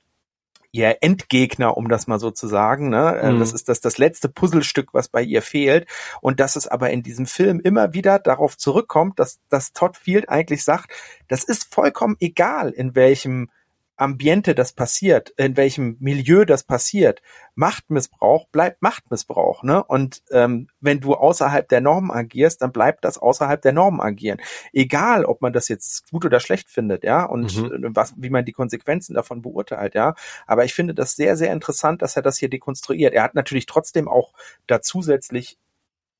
[0.72, 2.90] ihr Endgegner, um das mal so zu sagen.
[2.90, 3.20] Ne?
[3.22, 3.40] Äh, mhm.
[3.40, 5.88] Das ist das, das letzte Puzzlestück, was bei ihr fehlt.
[6.22, 10.30] Und dass es aber in diesem Film immer wieder darauf zurückkommt, dass, dass Todd Field
[10.30, 10.92] eigentlich sagt,
[11.28, 13.50] das ist vollkommen egal, in welchem
[13.98, 17.22] Ambiente das passiert, in welchem Milieu das passiert.
[17.56, 19.84] Machtmissbrauch bleibt Machtmissbrauch, ne?
[19.84, 24.40] Und ähm, wenn du außerhalb der Normen agierst, dann bleibt das außerhalb der Normen agieren.
[24.72, 27.96] Egal, ob man das jetzt gut oder schlecht findet, ja, und mhm.
[27.96, 30.14] was, wie man die Konsequenzen davon beurteilt, ja.
[30.46, 33.14] Aber ich finde das sehr, sehr interessant, dass er das hier dekonstruiert.
[33.16, 34.34] Er hat natürlich trotzdem auch
[34.68, 35.58] da zusätzlich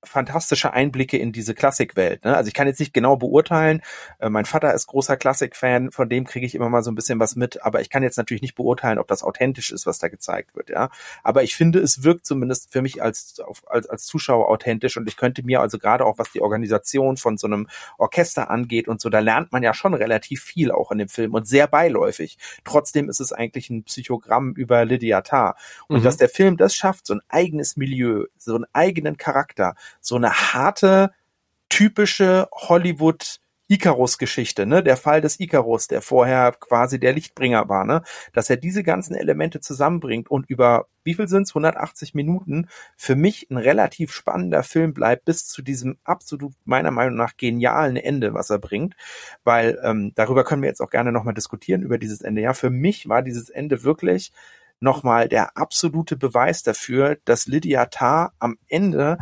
[0.08, 2.24] fantastische Einblicke in diese Klassikwelt.
[2.26, 2.36] Ne?
[2.36, 3.82] Also ich kann jetzt nicht genau beurteilen.
[4.20, 7.20] Äh, mein Vater ist großer Klassikfan, von dem kriege ich immer mal so ein bisschen
[7.20, 10.08] was mit, aber ich kann jetzt natürlich nicht beurteilen, ob das authentisch ist, was da
[10.08, 10.70] gezeigt wird.
[10.70, 10.90] Ja,
[11.24, 15.18] aber ich finde, es wirkt zumindest für mich als als als Zuschauer authentisch und ich
[15.18, 19.10] könnte mir also gerade auch was die Organisation von so einem Orchester angeht und so,
[19.10, 22.38] da lernt man ja schon relativ viel auch in dem Film und sehr beiläufig.
[22.64, 25.56] Trotzdem ist es eigentlich ein Psychogramm über Lydia Tarr
[25.88, 26.04] und mhm.
[26.04, 30.32] dass der Film das schafft, so ein eigenes Milieu, so einen eigenen Charakter so eine
[30.32, 31.12] harte,
[31.70, 33.40] typische Hollywood
[33.70, 38.02] Icarus-Geschichte, ne, der Fall des Icarus, der vorher quasi der Lichtbringer war, ne,
[38.34, 41.52] dass er diese ganzen Elemente zusammenbringt und über wie viel sind's?
[41.52, 47.16] 180 Minuten für mich ein relativ spannender Film bleibt bis zu diesem absolut meiner Meinung
[47.16, 48.96] nach genialen Ende, was er bringt,
[49.44, 52.42] weil ähm, darüber können wir jetzt auch gerne nochmal diskutieren über dieses Ende.
[52.42, 54.32] Ja, für mich war dieses Ende wirklich
[54.80, 59.18] nochmal der absolute Beweis dafür, dass Lydia Tarr am Ende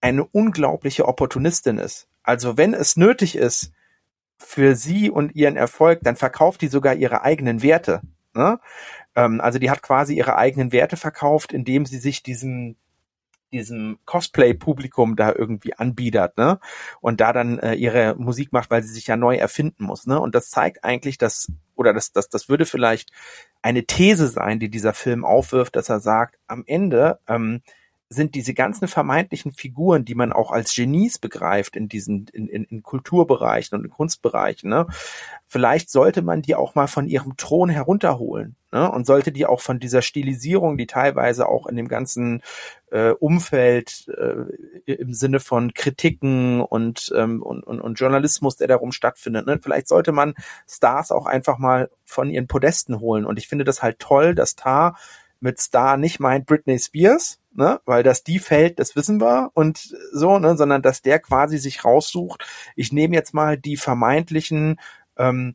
[0.00, 2.08] eine unglaubliche Opportunistin ist.
[2.22, 3.72] Also wenn es nötig ist
[4.38, 8.00] für sie und ihren Erfolg, dann verkauft die sogar ihre eigenen Werte.
[8.34, 8.58] Ne?
[9.14, 12.76] Ähm, also die hat quasi ihre eigenen Werte verkauft, indem sie sich diesem
[13.52, 16.60] diesem Cosplay-Publikum da irgendwie anbiedert, ne?
[17.00, 20.20] Und da dann äh, ihre Musik macht, weil sie sich ja neu erfinden muss, ne?
[20.20, 23.10] Und das zeigt eigentlich, dass, oder das, das, das würde vielleicht
[23.62, 27.62] eine These sein, die dieser Film aufwirft, dass er sagt, am Ende ähm,
[28.12, 32.64] sind diese ganzen vermeintlichen Figuren, die man auch als Genies begreift in diesen in, in,
[32.64, 34.86] in Kulturbereichen und in Kunstbereichen, ne?
[35.46, 38.90] Vielleicht sollte man die auch mal von ihrem Thron herunterholen ne?
[38.90, 42.42] und sollte die auch von dieser Stilisierung, die teilweise auch in dem ganzen
[42.92, 48.92] äh, Umfeld äh, im Sinne von Kritiken und, ähm, und, und, und Journalismus, der darum
[48.92, 49.58] stattfindet, ne?
[49.60, 50.34] vielleicht sollte man
[50.68, 53.24] Stars auch einfach mal von ihren Podesten holen.
[53.24, 54.96] Und ich finde das halt toll, dass Tar
[55.40, 59.94] mit Star nicht meint Britney Spears, ne, weil das die fällt, das wissen wir und
[60.12, 62.44] so, ne, sondern dass der quasi sich raussucht,
[62.76, 64.80] ich nehme jetzt mal die vermeintlichen
[65.16, 65.54] ähm,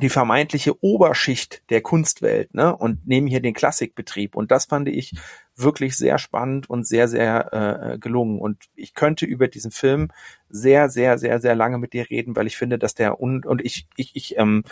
[0.00, 4.34] die vermeintliche Oberschicht der Kunstwelt, ne, und nehme hier den Klassikbetrieb.
[4.34, 5.14] Und das fand ich
[5.54, 8.40] wirklich sehr spannend und sehr, sehr äh, gelungen.
[8.40, 10.10] Und ich könnte über diesen Film
[10.48, 13.64] sehr, sehr, sehr, sehr lange mit dir reden, weil ich finde, dass der und, und
[13.64, 14.64] ich, ich, ich ähm,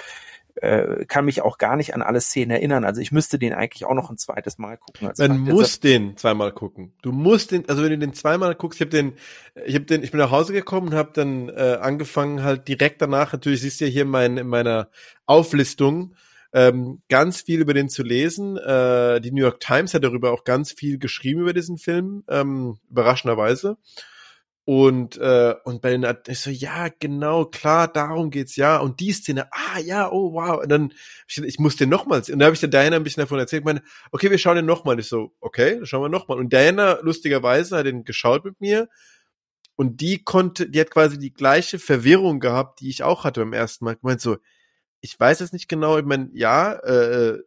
[0.56, 2.84] äh, kann mich auch gar nicht an alle Szenen erinnern.
[2.84, 5.10] Also ich müsste den eigentlich auch noch ein zweites Mal gucken.
[5.18, 6.92] Man muss den zweimal gucken.
[7.02, 9.14] Du musst den, also wenn du den zweimal guckst, ich habe den,
[9.64, 13.02] ich habe den, ich bin nach Hause gekommen und habe dann äh, angefangen halt direkt
[13.02, 13.32] danach.
[13.32, 14.88] Natürlich siehst du ja hier mein, in meiner
[15.26, 16.14] Auflistung
[16.52, 18.56] ähm, ganz viel über den zu lesen.
[18.56, 22.78] Äh, die New York Times hat darüber auch ganz viel geschrieben über diesen Film, ähm,
[22.90, 23.78] überraschenderweise.
[24.64, 28.78] Und, äh, und bei den, ich so, ja, genau, klar, darum geht's, ja.
[28.78, 30.62] Und die Szene, ah, ja, oh, wow.
[30.62, 30.92] Und dann,
[31.26, 33.64] ich, ich muss den nochmals, und da habe ich dann Diana ein bisschen davon erzählt,
[33.64, 33.82] meine,
[34.12, 35.00] okay, wir schauen den nochmal.
[35.00, 36.38] Ich so, okay, dann schauen wir nochmal.
[36.38, 38.88] Und Diana, lustigerweise, hat den geschaut mit mir.
[39.74, 43.52] Und die konnte, die hat quasi die gleiche Verwirrung gehabt, die ich auch hatte beim
[43.52, 43.94] ersten Mal.
[43.94, 44.36] Ich meinte so,
[45.00, 47.38] ich weiß es nicht genau, ich meine, ja, äh,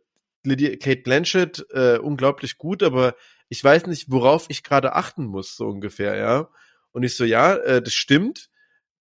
[0.44, 3.16] Lydia, Kate Blanchett, äh, unglaublich gut, aber
[3.48, 6.50] ich weiß nicht, worauf ich gerade achten muss, so ungefähr, ja.
[6.96, 8.50] Und ich so, ja, äh, das stimmt.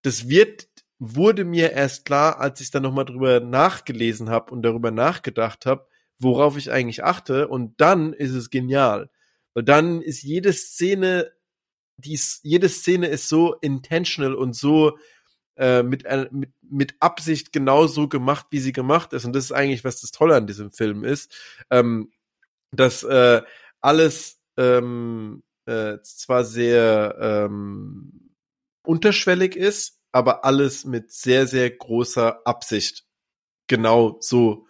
[0.03, 0.67] Das wird,
[0.99, 5.87] wurde mir erst klar, als ich dann nochmal drüber nachgelesen habe und darüber nachgedacht habe,
[6.19, 7.47] worauf ich eigentlich achte.
[7.47, 9.11] Und dann ist es genial.
[9.55, 11.31] Weil dann ist jede Szene,
[11.97, 14.99] die jede Szene ist so intentional und so
[15.55, 19.25] äh, mit, äh, mit, mit Absicht genauso gemacht, wie sie gemacht ist.
[19.25, 21.33] Und das ist eigentlich, was das Tolle an diesem Film ist,
[21.71, 22.11] ähm,
[22.73, 23.43] dass äh,
[23.81, 28.35] alles ähm, äh, zwar sehr ähm,
[28.85, 33.05] unterschwellig ist, aber alles mit sehr, sehr großer Absicht
[33.67, 34.67] genau so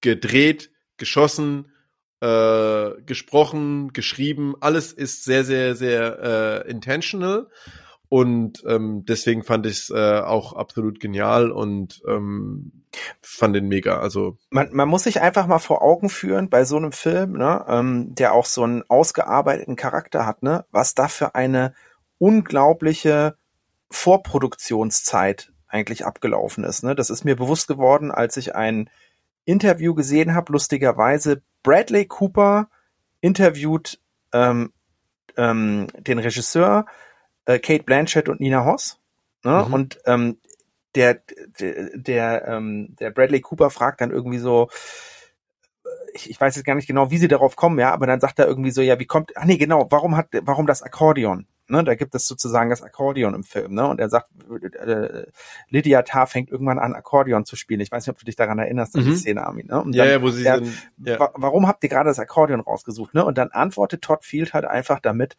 [0.00, 1.72] gedreht, geschossen,
[2.20, 4.54] äh, gesprochen, geschrieben.
[4.60, 7.50] Alles ist sehr, sehr, sehr äh, intentional.
[8.10, 12.84] Und ähm, deswegen fand ich es äh, auch absolut genial und ähm,
[13.22, 14.00] fand den mega.
[14.00, 17.64] Also man, man muss sich einfach mal vor Augen führen bei so einem Film, ne,
[17.68, 21.72] ähm, der auch so einen ausgearbeiteten Charakter hat, ne, was da für eine
[22.18, 23.36] unglaubliche
[23.92, 26.82] Vorproduktionszeit eigentlich abgelaufen ist.
[26.82, 26.96] Ne?
[26.96, 28.90] Das ist mir bewusst geworden, als ich ein
[29.44, 30.52] Interview gesehen habe.
[30.52, 32.70] Lustigerweise Bradley Cooper
[33.20, 34.00] interviewt
[34.32, 34.72] ähm,
[35.36, 36.86] ähm, den Regisseur
[37.50, 38.98] äh, Kate Blanchett und Nina Hoss.
[39.44, 39.64] Ne?
[39.66, 39.74] Mhm.
[39.74, 40.38] Und ähm,
[40.94, 41.20] der,
[41.60, 44.68] der, der, ähm, der Bradley Cooper fragt dann irgendwie so,
[45.84, 48.20] äh, ich, ich weiß jetzt gar nicht genau, wie sie darauf kommen, ja, aber dann
[48.20, 51.46] sagt er irgendwie so, ja, wie kommt, ach nee, genau, warum hat, warum das Akkordeon?
[51.68, 53.86] Ne, da gibt es sozusagen das Akkordeon im Film, ne?
[53.86, 54.26] Und er sagt,
[54.74, 55.26] äh,
[55.68, 57.78] Lydia Tarr fängt irgendwann an, Akkordeon zu spielen.
[57.78, 59.10] Ich weiß nicht, ob du dich daran erinnerst, an mhm.
[59.10, 59.68] die Szene, Armin.
[59.68, 59.80] Ne?
[59.80, 61.30] Und ja, dann, ja, wo sie er, sind, ja.
[61.36, 63.14] Warum habt ihr gerade das Akkordeon rausgesucht?
[63.14, 63.24] Ne?
[63.24, 65.36] Und dann antwortet Todd Field halt einfach damit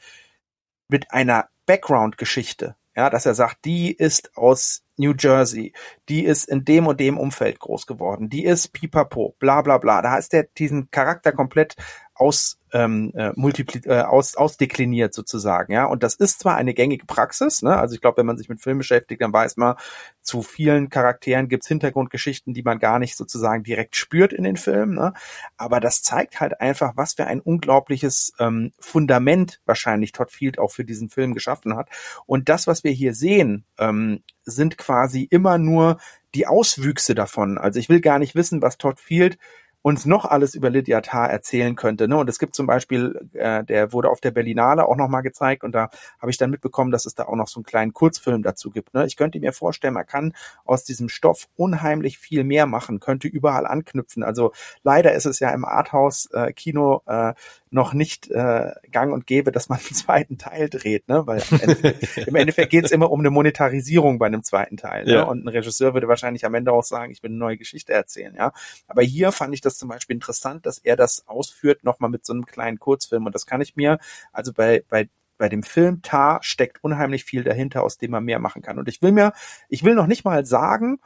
[0.87, 2.75] mit einer Background-Geschichte.
[2.97, 5.71] Ja, dass er sagt, die ist aus New Jersey,
[6.09, 10.01] die ist in dem und dem Umfeld groß geworden, die ist pipapo, bla bla bla.
[10.01, 11.77] Da ist er diesen Charakter komplett
[12.21, 15.85] aus ähm, äh, multipli äh, aus, ausdekliniert sozusagen, ja.
[15.85, 17.75] Und das ist zwar eine gängige Praxis, ne?
[17.75, 19.75] Also ich glaube, wenn man sich mit Film beschäftigt, dann weiß man,
[20.21, 24.93] zu vielen Charakteren gibt's Hintergrundgeschichten, die man gar nicht sozusagen direkt spürt in den Filmen,
[24.93, 25.13] ne?
[25.57, 30.71] Aber das zeigt halt einfach, was für ein unglaubliches ähm, Fundament wahrscheinlich Todd Field auch
[30.71, 31.89] für diesen Film geschaffen hat.
[32.25, 35.97] Und das, was wir hier sehen, ähm, sind quasi immer nur
[36.35, 37.57] die Auswüchse davon.
[37.57, 39.37] Also ich will gar nicht wissen, was Todd Field
[39.81, 42.07] uns noch alles über Lydia Tarr erzählen könnte.
[42.07, 42.17] Ne?
[42.17, 45.73] Und es gibt zum Beispiel, äh, der wurde auf der Berlinale auch nochmal gezeigt und
[45.73, 48.69] da habe ich dann mitbekommen, dass es da auch noch so einen kleinen Kurzfilm dazu
[48.69, 48.93] gibt.
[48.93, 49.05] Ne?
[49.05, 50.33] Ich könnte mir vorstellen, man kann
[50.65, 54.23] aus diesem Stoff unheimlich viel mehr machen, könnte überall anknüpfen.
[54.23, 54.51] Also
[54.83, 57.33] leider ist es ja im Arthouse-Kino äh, äh,
[57.71, 61.25] noch nicht äh, gang und gäbe, dass man einen zweiten Teil dreht, ne?
[61.25, 65.05] Weil im Endeffekt, im Endeffekt geht es immer um eine Monetarisierung bei einem zweiten Teil.
[65.05, 65.13] Ne?
[65.13, 65.23] Ja.
[65.23, 68.35] Und ein Regisseur würde wahrscheinlich am Ende auch sagen, ich will eine neue Geschichte erzählen,
[68.35, 68.51] ja.
[68.87, 72.33] Aber hier fand ich das zum Beispiel interessant, dass er das ausführt, nochmal mit so
[72.33, 73.25] einem kleinen Kurzfilm.
[73.25, 73.99] Und das kann ich mir,
[74.31, 78.37] also bei, bei bei dem Film Tar steckt unheimlich viel dahinter, aus dem man mehr
[78.37, 78.77] machen kann.
[78.77, 79.33] Und ich will mir,
[79.69, 80.99] ich will noch nicht mal sagen,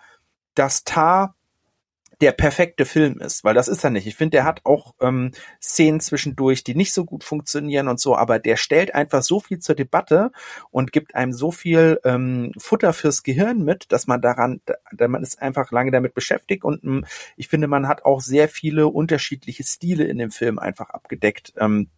[0.55, 1.34] dass Tar
[2.21, 4.07] der perfekte Film ist, weil das ist er nicht.
[4.07, 8.15] Ich finde, der hat auch ähm, Szenen zwischendurch, die nicht so gut funktionieren und so,
[8.15, 10.31] aber der stellt einfach so viel zur Debatte
[10.71, 15.23] und gibt einem so viel ähm, Futter fürs Gehirn mit, dass man daran, da, man
[15.23, 17.05] ist einfach lange damit beschäftigt und ähm,
[17.35, 21.53] ich finde, man hat auch sehr viele unterschiedliche Stile in dem Film einfach abgedeckt.
[21.57, 21.89] Ähm,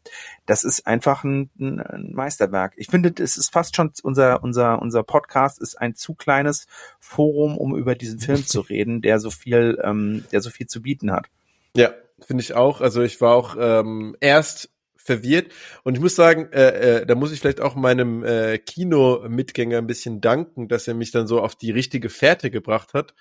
[0.45, 2.74] das ist einfach ein, ein Meisterwerk.
[2.78, 6.68] Ich finde, es ist fast schon unser unser unser Podcast ist ein zu kleines
[6.99, 10.68] Forum, um über diesen Film zu reden, der so viel ähm, ähm, der so viel
[10.68, 11.28] zu bieten hat.
[11.76, 11.93] Ja,
[12.26, 12.82] finde ich auch.
[12.82, 15.51] Also ich war auch ähm, erst verwirrt
[15.84, 19.88] und ich muss sagen, äh, äh, da muss ich vielleicht auch meinem äh, Kino-Mitgänger ein
[19.88, 23.14] bisschen danken, dass er mich dann so auf die richtige Fährte gebracht hat,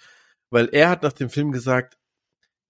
[0.51, 1.97] weil er hat nach dem Film gesagt,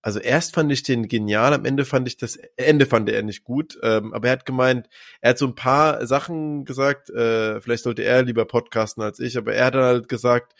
[0.03, 3.43] also erst fand ich den genial, am Ende fand ich das Ende fand er nicht
[3.43, 4.89] gut, ähm, aber er hat gemeint,
[5.21, 9.37] er hat so ein paar Sachen gesagt, äh, vielleicht sollte er lieber podcasten als ich,
[9.37, 10.55] aber er hat dann halt gesagt,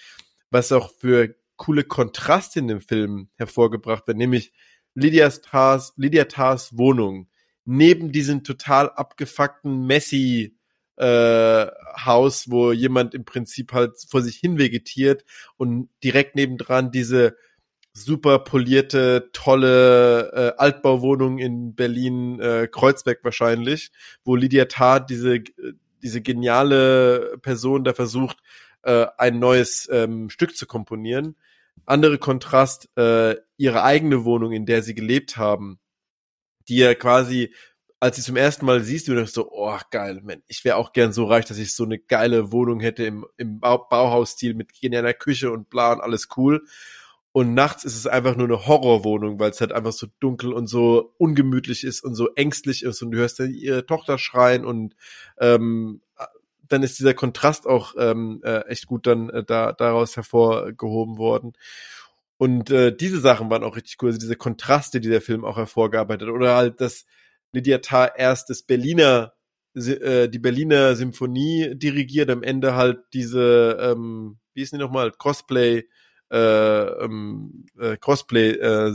[0.51, 4.53] was auch für coole Kontrast in dem Film hervorgebracht wird, nämlich
[4.95, 7.29] Lydia Tars, Lydia Tars Wohnung.
[7.65, 10.57] Neben diesem total abgefuckten Messi
[10.97, 11.67] äh,
[12.05, 15.25] Haus, wo jemand im Prinzip halt vor sich hin vegetiert
[15.57, 17.37] und direkt nebendran diese
[17.93, 23.91] super polierte, tolle äh, Altbauwohnung in Berlin äh, Kreuzberg wahrscheinlich,
[24.25, 25.41] wo Lydia Tarr diese
[26.03, 28.39] diese geniale Person da versucht,
[28.87, 31.37] äh, ein neues ähm, Stück zu komponieren
[31.85, 35.79] andere Kontrast, äh, ihre eigene Wohnung, in der sie gelebt haben,
[36.69, 37.55] die ja quasi
[37.99, 40.93] als du zum ersten Mal siehst, du denkst so, oh geil, man, ich wäre auch
[40.93, 45.15] gern so reich, dass ich so eine geile Wohnung hätte im, im Bauhausstil mit genialer
[45.15, 46.67] Küche und bla und alles cool.
[47.33, 50.67] Und nachts ist es einfach nur eine Horrorwohnung, weil es halt einfach so dunkel und
[50.67, 54.95] so ungemütlich ist und so ängstlich ist und du hörst dann ihre Tochter schreien und
[55.39, 56.03] ähm,
[56.69, 61.53] dann ist dieser Kontrast auch ähm, äh, echt gut dann äh, da daraus hervorgehoben worden.
[62.39, 65.57] Und äh, diese Sachen waren auch richtig cool, also diese Kontraste, die der Film auch
[65.57, 66.35] hervorgearbeitet hat.
[66.35, 67.07] Oder halt, dass
[67.53, 69.33] Lydia Tarr erst das Berliner,
[69.75, 75.85] äh, die Berliner Symphonie dirigiert, am Ende halt diese, ähm, wie ist die nochmal, Cosplay
[76.31, 76.37] äh,
[77.05, 78.93] ähm, äh, Cosplay äh,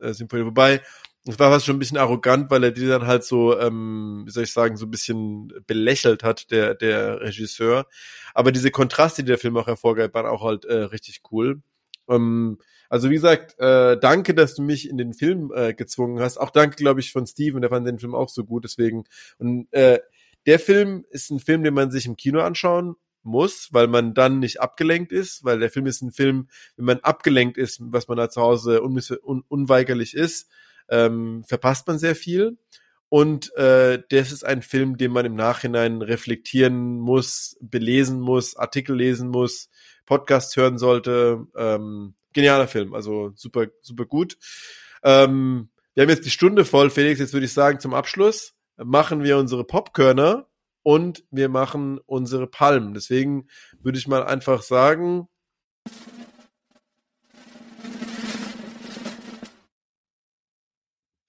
[0.00, 0.46] äh, Symphonie.
[0.46, 0.80] Wobei,
[1.24, 4.30] das war fast schon ein bisschen arrogant, weil er die dann halt so, ähm, wie
[4.30, 7.86] soll ich sagen, so ein bisschen belächelt hat, der, der Regisseur.
[8.34, 11.62] Aber diese Kontraste, die der Film auch hervorgeht, waren auch halt äh, richtig cool.
[12.08, 12.58] Ähm,
[12.88, 16.38] also wie gesagt, äh, danke, dass du mich in den Film äh, gezwungen hast.
[16.38, 18.64] Auch danke, glaube ich, von Steven, der fand den Film auch so gut.
[18.64, 19.04] Deswegen,
[19.38, 20.00] und äh,
[20.46, 24.40] der Film ist ein Film, den man sich im Kino anschauen muss, weil man dann
[24.40, 28.18] nicht abgelenkt ist, weil der Film ist ein Film, wenn man abgelenkt ist, was man
[28.18, 30.50] da zu Hause un un unweigerlich ist,
[30.88, 32.58] ähm, verpasst man sehr viel.
[33.08, 38.96] Und äh, das ist ein Film, den man im Nachhinein reflektieren muss, belesen muss, Artikel
[38.96, 39.68] lesen muss,
[40.06, 41.46] Podcast hören sollte.
[41.54, 44.38] Ähm, genialer Film, also super, super gut.
[45.02, 47.20] Ähm, wir haben jetzt die Stunde voll, Felix.
[47.20, 50.46] Jetzt würde ich sagen, zum Abschluss machen wir unsere Popkörner
[50.82, 52.94] und wir machen unsere Palmen.
[52.94, 53.48] Deswegen
[53.80, 55.28] würde ich mal einfach sagen,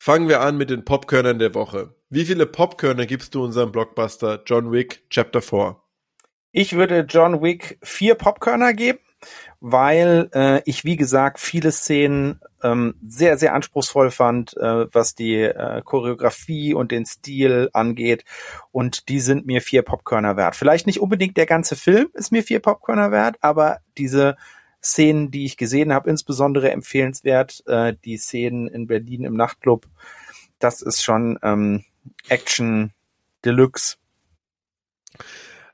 [0.05, 1.95] Fangen wir an mit den Popkörnern der Woche.
[2.09, 5.77] Wie viele Popkörner gibst du unserem Blockbuster John Wick Chapter 4?
[6.51, 8.99] Ich würde John Wick vier Popkörner geben
[9.61, 15.37] weil äh, ich, wie gesagt, viele Szenen ähm, sehr, sehr anspruchsvoll fand, äh, was die
[15.37, 18.25] äh, Choreografie und den Stil angeht.
[18.73, 20.57] Und die sind mir vier Popkörner wert.
[20.57, 24.35] Vielleicht nicht unbedingt der ganze Film ist mir vier Popkörner wert, aber diese
[24.83, 29.87] Szenen, die ich gesehen habe, insbesondere empfehlenswert, äh, die Szenen in Berlin im Nachtclub,
[30.59, 31.83] das ist schon ähm,
[32.29, 32.93] Action
[33.45, 33.97] Deluxe.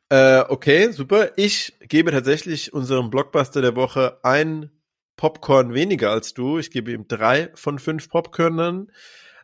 [0.09, 1.31] Äh, okay, super.
[1.37, 4.71] Ich gebe tatsächlich unserem Blockbuster der Woche ein
[5.15, 6.57] Popcorn weniger als du.
[6.57, 8.91] Ich gebe ihm drei von fünf Popkörnern.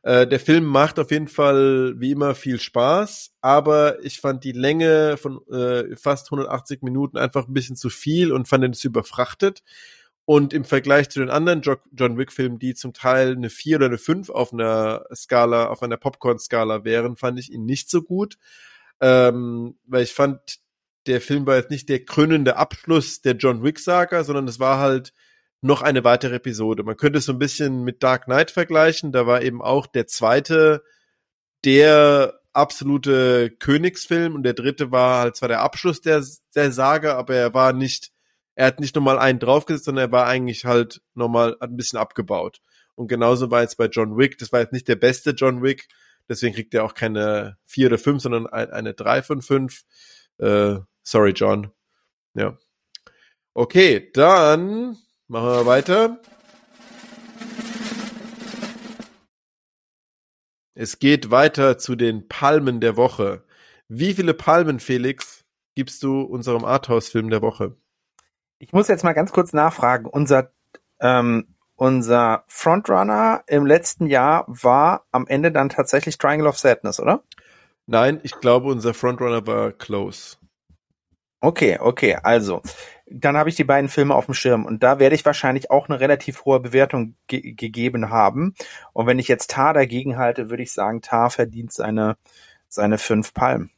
[0.06, 4.53] Äh, der Film macht auf jeden Fall wie immer viel Spaß, aber ich fand die
[4.53, 9.64] Länge von äh, fast 180 Minuten einfach ein bisschen zu viel und fand es überfrachtet.
[10.28, 13.86] Und im Vergleich zu den anderen jo John Wick-Filmen, die zum Teil eine 4 oder
[13.88, 18.38] eine 5 auf einer Skala, auf einer Popcorn-Skala wären, fand ich ihn nicht so gut
[19.01, 20.39] ähm, weil ich fand,
[21.08, 25.14] der Film war jetzt nicht der krönende Abschluss der John Wick-Saga, sondern es war halt
[25.66, 26.84] noch eine weitere Episode.
[26.84, 29.11] Man könnte es so ein bisschen mit Dark Knight vergleichen.
[29.11, 30.84] Da war eben auch der zweite
[31.63, 36.24] der absolute Königsfilm und der dritte war halt zwar der Abschluss der,
[36.55, 38.11] der Saga, aber er war nicht,
[38.55, 42.61] er hat nicht nochmal einen draufgesetzt, sondern er war eigentlich halt nochmal ein bisschen abgebaut.
[42.93, 44.38] Und genauso war jetzt bei John Wick.
[44.38, 45.88] Das war jetzt nicht der beste John Wick,
[46.28, 49.84] Deswegen kriegt er auch keine vier oder fünf, sondern eine drei von fünf.
[50.38, 51.72] Äh, sorry, John.
[52.34, 52.57] Ja.
[53.53, 54.97] Okay, dann
[55.28, 56.19] machen wir weiter.
[60.73, 63.43] Es geht weiter zu den Palmen der Woche.
[63.88, 65.45] Wie viele Palmen, Felix,
[65.76, 67.76] gibst du unserem Arthouse-Film der Woche?
[68.59, 70.05] Ich muss jetzt mal ganz kurz nachfragen.
[70.05, 70.51] Unser
[70.99, 77.23] ähm, unser Frontrunner im letzten Jahr war am Ende dann tatsächlich Triangle of Sadness, oder?
[77.86, 80.38] Nein, ich glaube, unser Frontrunner war Close.
[81.41, 82.61] Okay, okay, also
[83.08, 85.89] dann habe ich die beiden Filme auf dem Schirm und da werde ich wahrscheinlich auch
[85.89, 88.56] eine relativ hohe Bewertung ge gegeben haben.
[88.93, 92.18] Und wenn ich jetzt Tar dagegen halte, würde ich sagen, Tar verdient seine
[92.68, 93.72] seine fünf Palmen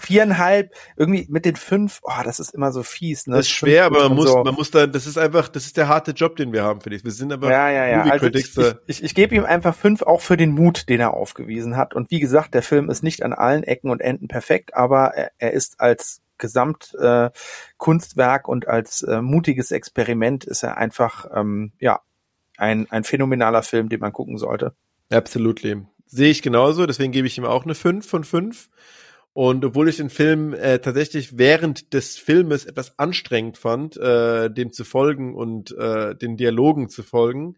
[0.00, 3.26] viereinhalb, irgendwie mit den fünf, oh, das ist immer so fies.
[3.26, 3.36] Ne?
[3.36, 4.42] Das ist schwer, aber man muss, so.
[4.42, 6.96] man muss da, das ist einfach, das ist der harte Job, den wir haben, finde
[6.96, 7.04] ich.
[7.04, 8.02] Wir sind aber ja, ja, ja.
[8.04, 11.14] Also ich, ich, ich, ich gebe ihm einfach fünf, auch für den Mut, den er
[11.14, 11.94] aufgewiesen hat.
[11.94, 15.30] Und wie gesagt, der Film ist nicht an allen Ecken und Enden perfekt, aber er,
[15.38, 22.00] er ist als Gesamtkunstwerk äh, und als äh, mutiges Experiment ist er einfach ähm, ja
[22.56, 24.74] ein, ein phänomenaler Film, den man gucken sollte.
[25.10, 25.86] Absolutely.
[26.06, 28.68] Sehe ich genauso, deswegen gebe ich ihm auch eine 5 von 5.
[29.32, 34.72] Und obwohl ich den Film äh, tatsächlich während des Filmes etwas anstrengend fand, äh, dem
[34.72, 37.56] zu folgen und äh, den Dialogen zu folgen,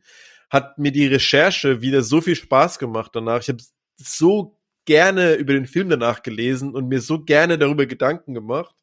[0.50, 3.40] hat mir die Recherche wieder so viel Spaß gemacht danach.
[3.40, 3.62] Ich habe
[3.96, 8.74] so gerne über den Film danach gelesen und mir so gerne darüber Gedanken gemacht.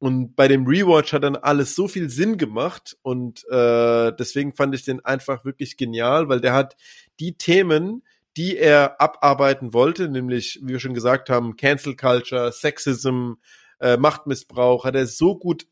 [0.00, 4.74] Und bei dem Rewatch hat dann alles so viel Sinn gemacht und äh, deswegen fand
[4.74, 6.76] ich den einfach wirklich genial, weil der hat
[7.18, 8.04] die Themen,
[8.36, 13.32] die er abarbeiten wollte, nämlich, wie wir schon gesagt haben, Cancel Culture, Sexism,
[13.80, 15.66] äh, Machtmissbrauch, hat er so gut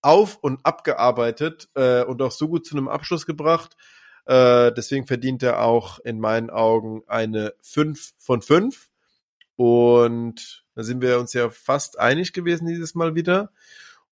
[0.00, 3.76] auf und abgearbeitet äh, und auch so gut zu einem Abschluss gebracht.
[4.26, 8.91] Äh, deswegen verdient er auch in meinen Augen eine 5 von 5.
[9.56, 13.50] Und da sind wir uns ja fast einig gewesen dieses Mal wieder.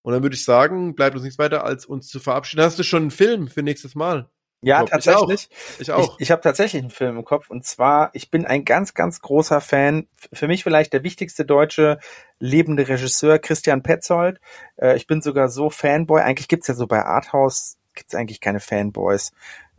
[0.03, 2.63] Und dann würde ich sagen, bleibt uns nichts weiter, als uns zu verabschieden.
[2.63, 4.31] Hast du schon einen Film für nächstes Mal?
[4.63, 5.49] Ja, tatsächlich.
[5.79, 6.17] Ich auch.
[6.19, 9.21] Ich, ich habe tatsächlich einen Film im Kopf und zwar, ich bin ein ganz, ganz
[9.23, 10.07] großer Fan.
[10.33, 11.99] Für mich vielleicht der wichtigste deutsche
[12.39, 14.39] lebende Regisseur Christian Petzold.
[14.77, 16.21] Äh, ich bin sogar so Fanboy.
[16.21, 19.33] Eigentlich gibt's ja so bei Arthouse gibt's eigentlich keine Fanboys.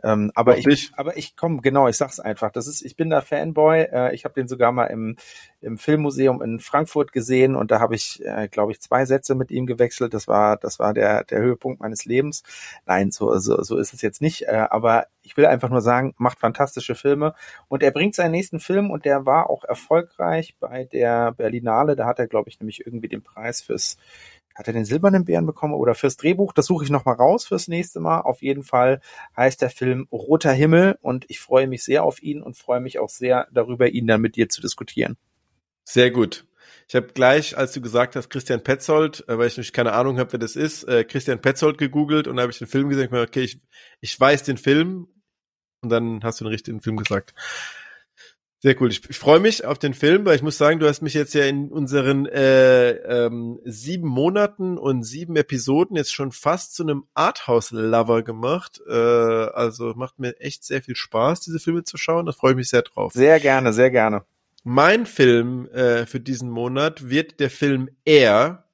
[0.04, 2.52] Ähm, aber, ich, ich, aber ich komme, genau, ich sag's einfach.
[2.52, 3.82] Das ist, ich bin da Fanboy.
[3.82, 5.18] Äh, ich habe den sogar mal im,
[5.62, 9.52] im Filmmuseum in Frankfurt gesehen und da habe ich, äh, glaube ich, zwei Sätze mit
[9.52, 10.14] ihm gewechselt.
[10.14, 12.44] Das war, das war der, der Höhepunkt meines Lebens.
[12.86, 14.44] Nein, so, so, so ist es jetzt nicht.
[14.44, 17.34] Äh, aber ich will einfach nur sagen, macht fantastische Filme
[17.68, 21.96] und er bringt seinen nächsten Film und der war auch erfolgreich bei der Berlinale.
[21.96, 23.98] Da hat er, glaube ich, nämlich irgendwie den Preis fürs
[24.56, 26.54] hat er den silbernen Bären bekommen oder fürs Drehbuch?
[26.54, 28.22] Das suche ich nochmal raus fürs nächste Mal.
[28.22, 29.02] Auf jeden Fall
[29.36, 33.00] heißt der Film Roter Himmel und ich freue mich sehr auf ihn und freue mich
[33.00, 35.18] auch sehr darüber, ihn dann mit dir zu diskutieren.
[35.84, 36.46] Sehr gut.
[36.88, 40.20] Ich habe gleich, als du gesagt hast, Christian Petzold, äh, weil ich nämlich keine Ahnung
[40.20, 43.06] habe, wer das ist, äh, Christian Petzold gegoogelt und da habe ich den Film gesehen.
[43.06, 43.62] Ich mir, okay, ich,
[44.02, 45.08] ich weiß den Film
[45.82, 47.34] und dann hast du den richtigen Film gesagt.
[48.64, 48.92] Sehr cool.
[48.92, 51.34] Ich, ich freue mich auf den Film, weil ich muss sagen, du hast mich jetzt
[51.34, 57.06] ja in unseren äh, ähm, sieben Monaten und sieben Episoden jetzt schon fast zu einem
[57.16, 58.80] Arthouse-Lover gemacht.
[58.88, 62.28] Äh, also macht mir echt sehr viel Spaß, diese Filme zu schauen.
[62.28, 63.14] Da freue ich mich sehr drauf.
[63.14, 64.26] Sehr gerne, sehr gerne.
[64.64, 68.66] Mein Film äh, für diesen Monat wird der Film Air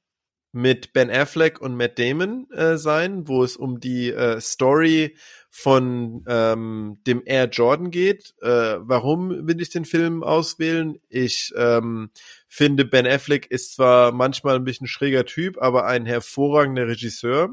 [0.51, 5.15] mit Ben Affleck und Matt Damon äh, sein, wo es um die äh, Story
[5.49, 8.33] von ähm, dem Air Jordan geht.
[8.41, 10.99] Äh, warum will ich den Film auswählen?
[11.09, 12.11] Ich ähm,
[12.47, 17.49] finde, Ben Affleck ist zwar manchmal ein bisschen schräger Typ, aber ein hervorragender Regisseur.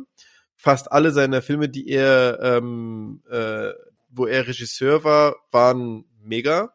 [0.55, 3.71] Fast alle seiner Filme, die er, ähm, äh,
[4.09, 6.75] wo er Regisseur war, waren mega.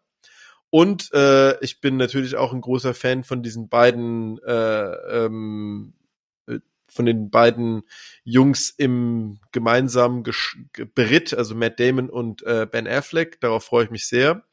[0.70, 5.94] Und äh, ich bin natürlich auch ein großer Fan von diesen beiden äh, ähm,
[6.90, 7.84] von den beiden
[8.24, 10.24] Jungs im gemeinsamen
[10.96, 13.40] Beritt, also Matt Damon und äh, Ben Affleck.
[13.42, 14.44] Darauf freue ich mich sehr.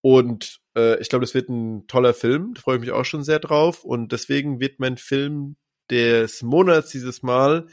[0.00, 2.54] Und äh, ich glaube, das wird ein toller Film.
[2.54, 3.84] Da freue ich mich auch schon sehr drauf.
[3.84, 5.56] Und deswegen wird mein Film
[5.90, 7.66] des Monats dieses Mal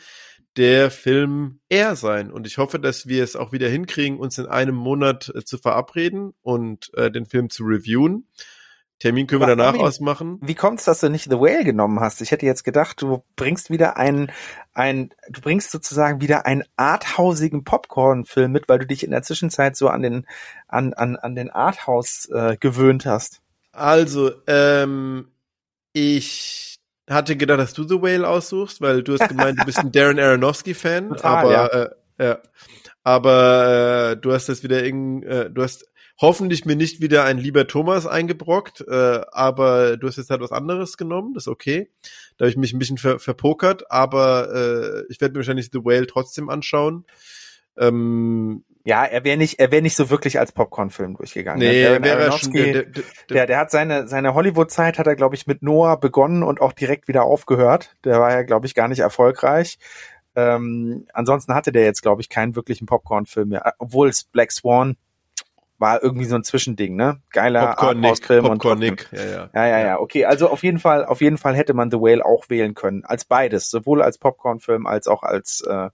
[0.57, 2.31] der Film Er sein.
[2.31, 5.57] Und ich hoffe, dass wir es auch wieder hinkriegen, uns in einem Monat äh, zu
[5.57, 8.27] verabreden und äh, den Film zu reviewen.
[8.99, 10.39] Termin können wir danach Armin, ausmachen.
[10.41, 12.21] Wie kommt's, dass du nicht The Whale genommen hast?
[12.21, 14.31] Ich hätte jetzt gedacht, du bringst wieder einen,
[14.73, 19.75] ein, du bringst sozusagen wieder einen arthausigen Popcorn-Film mit, weil du dich in der Zwischenzeit
[19.75, 20.25] so an den,
[20.67, 23.41] an, an, an den Arthouse äh, gewöhnt hast.
[23.73, 25.27] Also, ähm,
[25.91, 26.79] ich
[27.09, 30.19] hatte gedacht, dass du The Whale aussuchst, weil du hast gemeint, du bist ein Darren
[30.19, 31.67] Aronofsky-Fan, aber, ja.
[31.67, 31.89] Äh,
[32.19, 32.39] ja.
[33.03, 35.85] aber äh, du hast das wieder irgendwie, äh, du hast
[36.19, 40.51] hoffentlich mir nicht wieder ein lieber Thomas eingebrockt, äh, aber du hast jetzt halt was
[40.51, 41.89] anderes genommen, das ist okay.
[42.37, 45.83] Da habe ich mich ein bisschen ver verpokert, aber äh, ich werde mir wahrscheinlich The
[45.83, 47.05] Whale trotzdem anschauen.
[47.77, 51.59] Ähm, ja, er wäre nicht, er wäre nicht so wirklich als Popcorn-Film durchgegangen.
[51.59, 55.35] Nee, der, wäre schon, der, der, der, der hat seine, seine Hollywood-Zeit hat er, glaube
[55.35, 57.95] ich, mit Noah begonnen und auch direkt wieder aufgehört.
[58.03, 59.79] Der war ja, glaube ich, gar nicht erfolgreich.
[60.35, 64.97] Ähm, ansonsten hatte der jetzt, glaube ich, keinen wirklichen Popcorn-Film mehr, obwohl es Black Swan
[65.77, 67.21] war irgendwie so ein Zwischending, ne?
[67.31, 69.09] Geiler Popcorn-Film Popcorn Nick.
[69.11, 69.49] Ja, ja.
[69.53, 69.99] ja, ja, ja.
[69.99, 73.03] Okay, also auf jeden Fall, auf jeden Fall hätte man The Whale auch wählen können,
[73.03, 75.89] als beides, sowohl als Popcorn-Film als auch als äh,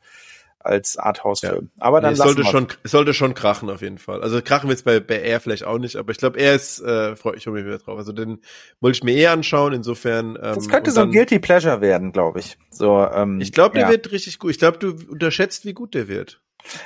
[0.64, 1.72] als Arthouse-Film.
[1.76, 1.86] Ja.
[1.86, 4.22] Aber dann nee, es sollte schon, es sollte schon krachen auf jeden Fall.
[4.22, 6.80] Also krachen wird es bei, bei Air vielleicht auch nicht, aber ich glaube, er ist,
[6.82, 7.98] äh, freue ich mich wieder drauf.
[7.98, 8.42] Also den
[8.80, 9.74] wollte ich mir eh anschauen.
[9.74, 10.36] Insofern.
[10.36, 12.58] Ähm, das könnte so ein Guilty Pleasure werden, glaube ich.
[12.70, 13.06] So.
[13.06, 13.90] Ähm, ich glaube, der ja.
[13.90, 14.52] wird richtig gut.
[14.52, 16.42] Ich glaube, du unterschätzt, wie gut der wird.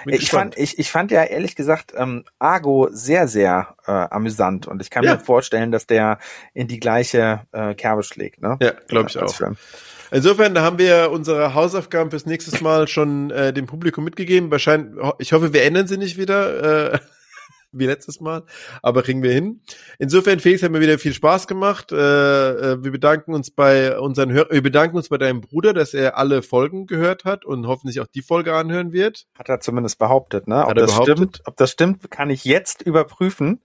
[0.06, 4.82] Ich fand, ich, ich fand ja ehrlich gesagt ähm, Argo sehr, sehr äh, amüsant und
[4.82, 5.16] ich kann ja.
[5.16, 6.20] mir vorstellen, dass der
[6.54, 8.42] in die gleiche äh, Kerbe schlägt.
[8.42, 8.58] Ne?
[8.62, 9.34] Ja, glaube ich auch.
[9.34, 9.58] Film.
[10.12, 14.52] Insofern, haben wir unsere Hausaufgaben fürs nächste Mal schon äh, dem Publikum mitgegeben.
[14.52, 16.94] Wahrscheinlich, ich hoffe, wir ändern sie nicht wieder.
[16.94, 17.00] Äh,
[17.78, 18.44] wie letztes Mal,
[18.82, 19.62] aber kriegen wir hin.
[20.00, 21.92] Insofern, Felix, hat mir wieder viel Spaß gemacht.
[21.92, 25.94] Äh, äh, wir bedanken uns bei unseren Hör wir bedanken uns bei deinem Bruder, dass
[25.94, 29.26] er alle Folgen gehört hat und hoffentlich auch die Folge anhören wird.
[29.38, 30.64] Hat er zumindest behauptet, ne?
[30.64, 31.18] Ob hat er das behauptet?
[31.18, 33.62] stimmt, ob das stimmt, kann ich jetzt überprüfen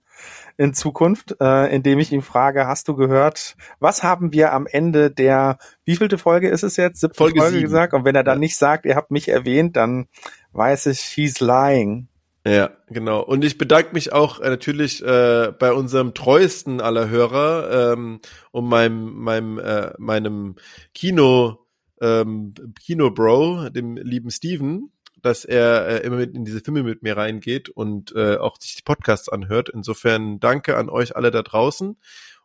[0.57, 5.09] in Zukunft, äh, indem ich ihn frage, hast du gehört, was haben wir am Ende
[5.09, 7.01] der, wievielte Folge ist es jetzt?
[7.01, 7.93] Siebte Folge, Folge gesagt?
[7.93, 10.07] Und wenn er dann nicht sagt, ihr habt mich erwähnt, dann
[10.51, 12.07] weiß ich, he's lying.
[12.45, 13.21] Ja, genau.
[13.21, 18.19] Und ich bedanke mich auch äh, natürlich äh, bei unserem treuesten aller Hörer ähm,
[18.51, 20.55] und meinem meinem äh, meinem
[20.95, 21.67] Kino
[22.01, 24.91] ähm, Kino Bro, dem lieben Steven,
[25.21, 28.75] dass er äh, immer mit in diese Filme mit mir reingeht und äh, auch sich
[28.75, 29.69] die Podcasts anhört.
[29.69, 31.97] Insofern danke an euch alle da draußen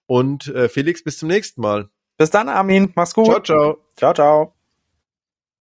[0.06, 1.90] und äh, Felix bis zum nächsten Mal.
[2.16, 2.92] Bis dann, Armin.
[2.94, 3.26] Mach's gut.
[3.26, 3.78] Ciao, ciao.
[3.96, 4.55] Ciao, ciao.